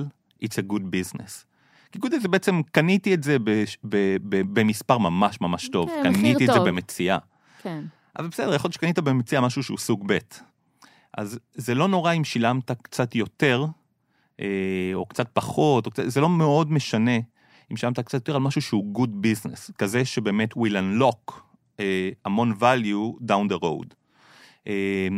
[0.44, 1.44] it's a good business.
[1.92, 3.50] כי good deal זה בעצם, קניתי את זה ב,
[3.84, 6.68] ב, ב, במספר ממש ממש טוב, כן, קניתי את זה טוב.
[6.68, 7.18] במציאה.
[7.62, 7.84] כן.
[8.18, 10.18] אבל בסדר, יכול להיות שקנית במציאה משהו שהוא סוג ב'.
[11.16, 13.64] אז זה לא נורא אם שילמת קצת יותר,
[14.40, 17.16] אה, או קצת פחות, או קצת, זה לא מאוד משנה
[17.72, 21.32] אם שילמת קצת יותר על משהו שהוא good business, כזה שבאמת will unlock
[21.80, 23.94] אה, המון value down the road.
[24.66, 25.08] אה,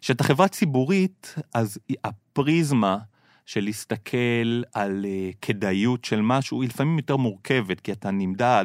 [0.00, 2.98] כשאתה חברה ציבורית, אז הפריזמה
[3.46, 8.64] של להסתכל על uh, כדאיות של משהו היא לפעמים יותר מורכבת, כי אתה נמדד,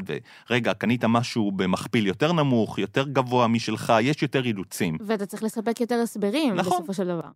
[0.49, 4.97] ורגע, קנית משהו במכפיל יותר נמוך, יותר גבוה משלך, יש יותר אילוצים.
[5.01, 6.77] ואתה צריך לספק יותר הסברים נכון.
[6.77, 7.29] בסופו של דבר.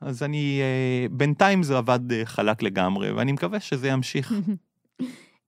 [0.00, 0.60] אז אני,
[1.08, 4.32] uh, בינתיים זה עבד uh, חלק לגמרי, ואני מקווה שזה ימשיך.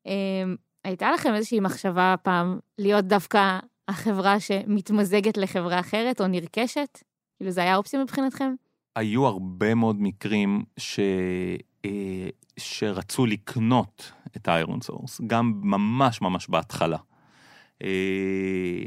[0.06, 6.98] אמ, הייתה לכם איזושהי מחשבה פעם להיות דווקא החברה שמתמזגת לחברה אחרת או נרכשת?
[7.36, 8.54] כאילו, זה היה אופציה מבחינתכם?
[8.96, 11.00] היו הרבה מאוד מקרים ש...
[11.84, 16.96] אה, שרצו לקנות את האיירון סורס, גם ממש ממש בהתחלה.
[17.82, 18.82] אה,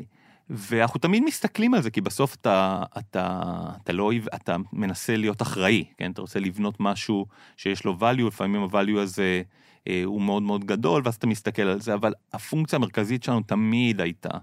[0.49, 3.41] ואנחנו תמיד מסתכלים על זה, כי בסוף אתה, אתה,
[3.83, 6.11] אתה לא, אתה מנסה להיות אחראי, כן?
[6.11, 7.25] אתה רוצה לבנות משהו
[7.57, 9.41] שיש לו value, לפעמים ה-value הזה
[9.87, 14.01] אה, הוא מאוד מאוד גדול, ואז אתה מסתכל על זה, אבל הפונקציה המרכזית שלנו תמיד
[14.01, 14.37] הייתה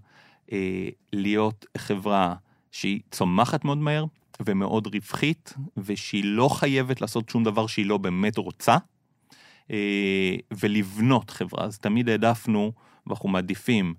[1.12, 2.34] להיות חברה
[2.72, 4.04] שהיא צומחת מאוד מהר,
[4.46, 8.76] ומאוד רווחית, ושהיא לא חייבת לעשות שום דבר שהיא לא באמת רוצה,
[9.70, 11.64] אה, ולבנות חברה.
[11.64, 12.72] אז תמיד העדפנו,
[13.06, 13.94] ואנחנו מעדיפים,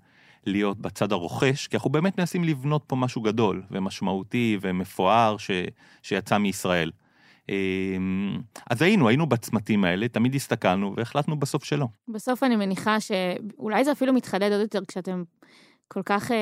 [0.46, 5.52] להיות בצד הרוכש, כי אנחנו באמת מנסים לבנות פה משהו גדול ומשמעותי ומפואר ש,
[6.02, 6.92] שיצא מישראל.
[7.50, 7.56] אה,
[8.70, 11.88] אז היינו, היינו בצמתים האלה, תמיד הסתכלנו והחלטנו בסוף שלא.
[12.08, 15.24] בסוף אני מניחה שאולי זה אפילו מתחדד עוד יותר כשאתם
[15.88, 16.38] כל כך אה,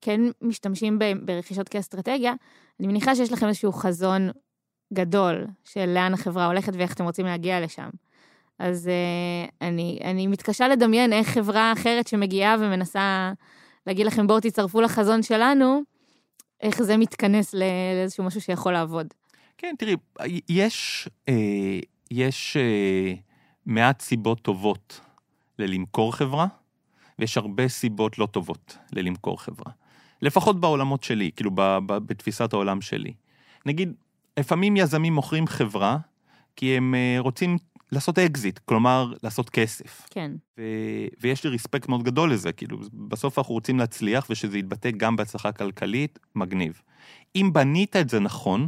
[0.00, 2.34] כן משתמשים ב, ברכישות כאסטרטגיה,
[2.80, 4.30] אני מניחה שיש לכם איזשהו חזון
[4.92, 7.88] גדול של לאן החברה הולכת ואיך אתם רוצים להגיע לשם.
[8.58, 13.32] אז אה, אני, אני מתקשה לדמיין איך חברה אחרת שמגיעה ומנסה
[13.86, 15.82] להגיד לכם בואו תצטרפו לחזון שלנו,
[16.60, 19.06] איך זה מתכנס לא, לאיזשהו משהו שיכול לעבוד.
[19.58, 19.96] כן, תראי,
[20.48, 21.78] יש, אה,
[22.10, 23.14] יש אה,
[23.66, 25.00] מעט סיבות טובות
[25.58, 26.46] ללמכור חברה,
[27.18, 29.72] ויש הרבה סיבות לא טובות ללמכור חברה.
[30.22, 33.12] לפחות בעולמות שלי, כאילו ב, ב, בתפיסת העולם שלי.
[33.66, 33.92] נגיד,
[34.38, 35.98] לפעמים יזמים מוכרים חברה,
[36.56, 37.58] כי הם אה, רוצים
[37.92, 40.06] לעשות אקזיט, כלומר, לעשות כסף.
[40.10, 40.32] כן.
[40.58, 40.62] ו,
[41.20, 45.52] ויש לי respect מאוד גדול לזה, כאילו, בסוף אנחנו רוצים להצליח, ושזה יתבטא גם בהצלחה
[45.52, 46.82] כלכלית, מגניב.
[47.36, 48.66] אם בנית את זה נכון,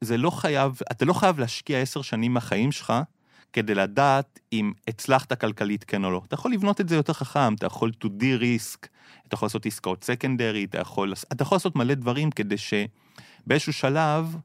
[0.00, 2.92] זה לא חייב, אתה לא חייב להשקיע עשר שנים מהחיים שלך
[3.52, 6.22] כדי לדעת אם הצלחת כלכלית כן או לא.
[6.24, 8.86] אתה יכול לבנות את זה יותר חכם, אתה יכול to de-risk,
[9.28, 14.36] אתה יכול לעשות עסקאות סקנדרי, אתה יכול, אתה יכול לעשות מלא דברים כדי שבאיזשהו שלב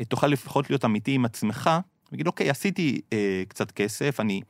[0.00, 1.70] אה, תוכל לפחות להיות אמיתי עם עצמך,
[2.10, 4.40] ולהגיד, אוקיי, עשיתי אה, קצת כסף, אני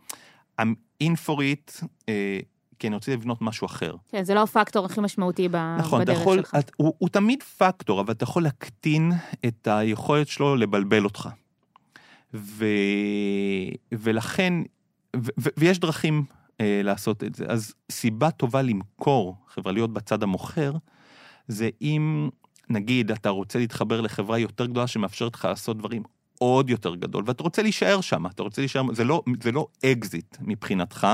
[0.61, 2.39] I'm in for it, אה,
[2.79, 3.95] כי אני רוצה לבנות משהו אחר.
[4.09, 6.55] כן, זה לא הפקטור הכי משמעותי ב, נכון, בדרך יכול, שלך.
[6.59, 9.13] את, הוא, הוא תמיד פקטור, אבל אתה יכול להקטין
[9.47, 11.29] את היכולת שלו לבלבל אותך.
[12.37, 12.65] ו,
[13.93, 14.55] ולכן,
[15.17, 16.25] ו, ו, ויש דרכים
[16.61, 17.45] אה, לעשות את זה.
[17.49, 20.73] אז סיבה טובה למכור, חברה להיות בצד המוכר,
[21.49, 22.29] זה אם,
[22.71, 26.03] נגיד, אתה רוצה להתחבר לחברה יותר גדולה שמאפשרת לך לעשות דברים
[26.39, 30.37] עוד יותר גדול, ואתה רוצה להישאר שם, אתה רוצה להישאר, זה לא, זה לא אקזיט
[30.41, 31.07] מבחינתך,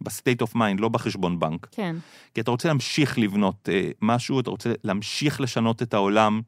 [0.00, 1.68] ב state of mind, לא בחשבון בנק.
[1.70, 1.96] כן.
[2.34, 6.40] כי אתה רוצה להמשיך לבנות אה, משהו, אתה רוצה להמשיך לשנות את העולם,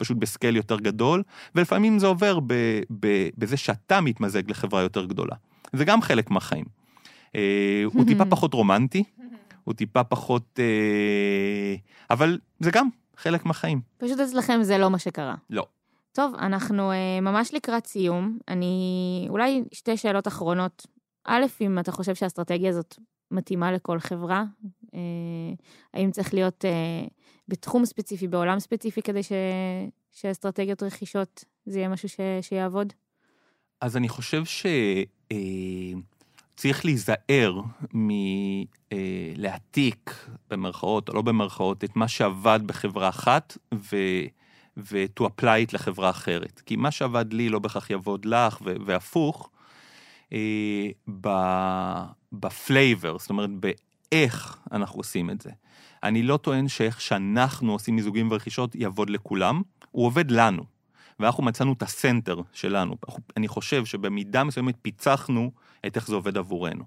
[0.00, 1.22] פשוט בסקייל יותר גדול,
[1.54, 2.54] ולפעמים זה עובר ב,
[3.00, 5.36] ב, בזה שאתה מתמזג לחברה יותר גדולה.
[5.72, 6.64] זה גם חלק מהחיים.
[7.34, 9.04] אה, הוא טיפה פחות רומנטי,
[9.64, 10.58] הוא טיפה פחות...
[10.58, 11.74] אה,
[12.10, 13.80] אבל זה גם חלק מהחיים.
[13.98, 15.34] פשוט אצלכם זה לא מה שקרה.
[15.50, 15.66] לא.
[16.12, 18.38] טוב, אנחנו uh, ממש לקראת סיום.
[18.48, 19.26] אני...
[19.28, 20.86] אולי שתי שאלות אחרונות.
[21.24, 22.96] א', אם אתה חושב שהאסטרטגיה הזאת
[23.30, 24.44] מתאימה לכל חברה,
[25.94, 26.64] האם צריך להיות
[27.50, 29.32] בתחום ספציפי, בעולם ספציפי, כדי ש...
[30.12, 32.16] שאסטרטגיות רכישות זה יהיה משהו ש...
[32.40, 32.92] שיעבוד?
[33.80, 34.42] אז אני חושב
[36.54, 37.60] שצריך להיזהר
[38.92, 43.96] מלהעתיק, במרכאות או לא במרכאות, את מה שעבד בחברה אחת, ו...
[44.76, 46.62] ו-to apply it לחברה אחרת.
[46.66, 49.50] כי מה שעבד לי לא בהכרח יעבוד לך, והפוך,
[50.32, 50.88] אה,
[52.32, 55.50] ב flavor, זאת אומרת, באיך אנחנו עושים את זה.
[56.02, 60.64] אני לא טוען שאיך שאנחנו עושים מיזוגים ורכישות יעבוד לכולם, הוא עובד לנו.
[61.20, 62.96] ואנחנו מצאנו את ה center שלנו.
[63.36, 65.50] אני חושב שבמידה מסוימת פיצחנו
[65.86, 66.84] את איך זה עובד עבורנו.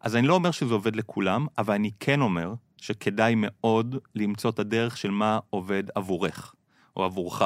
[0.00, 4.58] אז אני לא אומר שזה עובד לכולם, אבל אני כן אומר שכדאי מאוד למצוא את
[4.58, 6.54] הדרך של מה עובד עבורך.
[6.96, 7.42] או עבורך.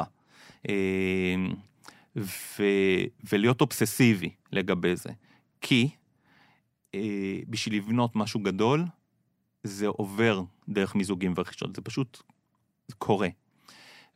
[0.68, 1.54] אמ,
[2.16, 2.62] ו,
[3.32, 5.10] ולהיות אובססיבי לגבי זה.
[5.60, 5.88] כי
[6.94, 8.84] אה, בשביל לבנות משהו גדול,
[9.64, 12.22] זה עובר דרך מיזוגים ורכישות, זה פשוט
[12.88, 13.28] זה קורה.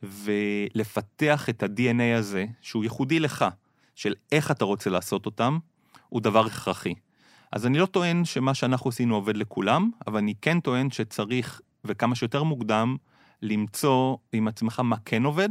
[0.03, 3.45] ולפתח את ה-DNA הזה, שהוא ייחודי לך,
[3.95, 5.57] של איך אתה רוצה לעשות אותם,
[6.09, 6.93] הוא דבר הכרחי.
[7.51, 12.15] אז אני לא טוען שמה שאנחנו עשינו עובד לכולם, אבל אני כן טוען שצריך, וכמה
[12.15, 12.95] שיותר מוקדם,
[13.41, 15.49] למצוא עם עצמך מה כן עובד,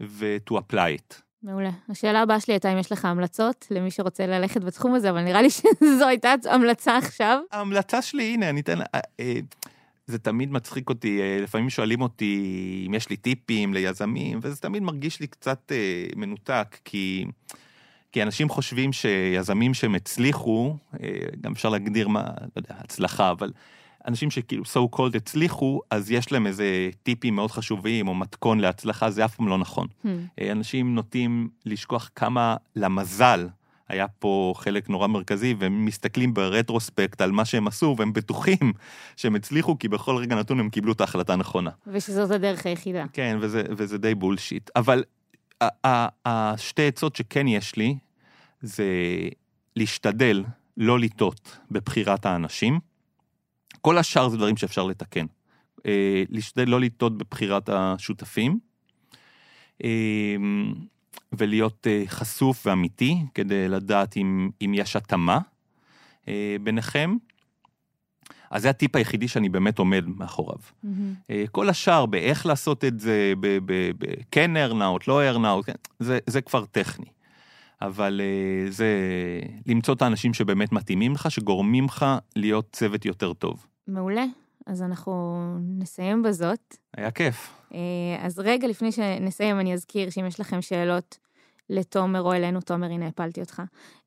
[0.00, 1.14] ו-to apply it.
[1.42, 1.70] מעולה.
[1.88, 5.42] השאלה הבאה שלי הייתה אם יש לך המלצות למי שרוצה ללכת בתחום הזה, אבל נראה
[5.42, 7.40] לי שזו הייתה המלצה עכשיו.
[7.52, 8.78] ההמלצה שלי, הנה, אני אתן...
[10.08, 14.38] אה, אה, זה תמיד מצחיק אותי, אה, לפעמים שואלים אותי אם יש לי טיפים ליזמים,
[14.42, 15.72] וזה תמיד מרגיש לי קצת
[16.16, 17.24] מנותק, כי,
[18.12, 20.76] כי אנשים חושבים שיזמים שהם הצליחו,
[21.40, 23.52] גם אפשר להגדיר מה, לא יודע, הצלחה, אבל
[24.06, 29.10] אנשים שכאילו so called הצליחו, אז יש להם איזה טיפים מאוד חשובים או מתכון להצלחה,
[29.10, 29.86] זה אף פעם לא נכון.
[29.86, 30.08] Hmm.
[30.40, 33.48] אה, אנשים נוטים לשכוח כמה למזל
[33.88, 38.72] היה פה חלק נורא מרכזי, והם מסתכלים ברטרוספקט על מה שהם עשו, והם בטוחים
[39.16, 41.70] שהם הצליחו, כי בכל רגע נתון הם קיבלו את ההחלטה הנכונה.
[41.86, 43.04] ושזאת הדרך היחידה.
[43.12, 44.70] כן, וזה, וזה די בולשיט.
[44.76, 45.04] אבל
[46.24, 47.96] השתי עצות שכן יש לי,
[48.60, 48.84] זה
[49.76, 50.44] להשתדל
[50.76, 52.78] לא לטעות בבחירת האנשים.
[53.80, 55.26] כל השאר זה דברים שאפשר לתקן.
[55.86, 58.58] אה, להשתדל לא לטעות בבחירת השותפים,
[59.84, 60.36] אה,
[61.32, 65.38] ולהיות אה, חשוף ואמיתי, כדי לדעת אם, אם יש התאמה
[66.62, 67.16] ביניכם.
[68.50, 70.58] אז זה הטיפ היחידי שאני באמת עומד מאחוריו.
[70.58, 70.88] Mm-hmm.
[71.52, 77.06] כל השאר, באיך לעשות את זה, בכן ארנאוט, לא ארנאוט, כן, זה, זה כבר טכני.
[77.82, 78.20] אבל
[78.68, 78.86] זה
[79.66, 82.06] למצוא את האנשים שבאמת מתאימים לך, שגורמים לך
[82.36, 83.66] להיות צוות יותר טוב.
[83.88, 84.24] מעולה.
[84.66, 85.44] אז אנחנו
[85.78, 86.76] נסיים בזאת.
[86.96, 87.52] היה כיף.
[87.74, 87.78] אה,
[88.20, 91.18] אז רגע לפני שנסיים, אני אזכיר שאם יש לכם שאלות
[91.70, 93.62] לתומר או אלינו, תומר, הנה הפלתי אותך,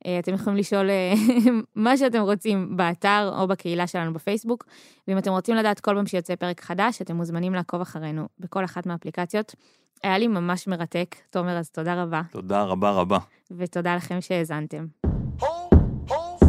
[0.06, 1.14] אה, אתם יכולים לשאול אה,
[1.76, 4.66] מה שאתם רוצים באתר או בקהילה שלנו בפייסבוק,
[5.08, 8.86] ואם אתם רוצים לדעת כל פעם שיוצא פרק חדש, אתם מוזמנים לעקוב אחרינו בכל אחת
[8.86, 9.56] מהאפליקציות.
[10.04, 12.22] היה לי ממש מרתק, תומר, אז תודה רבה.
[12.32, 13.18] תודה רבה רבה.
[13.52, 14.86] ותודה לכם שהאזנתם.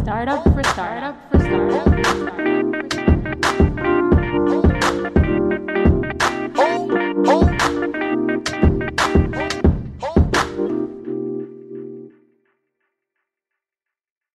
[0.03, 3.30] Startup for startup for startup for startup.
[6.57, 7.60] Oh, oh.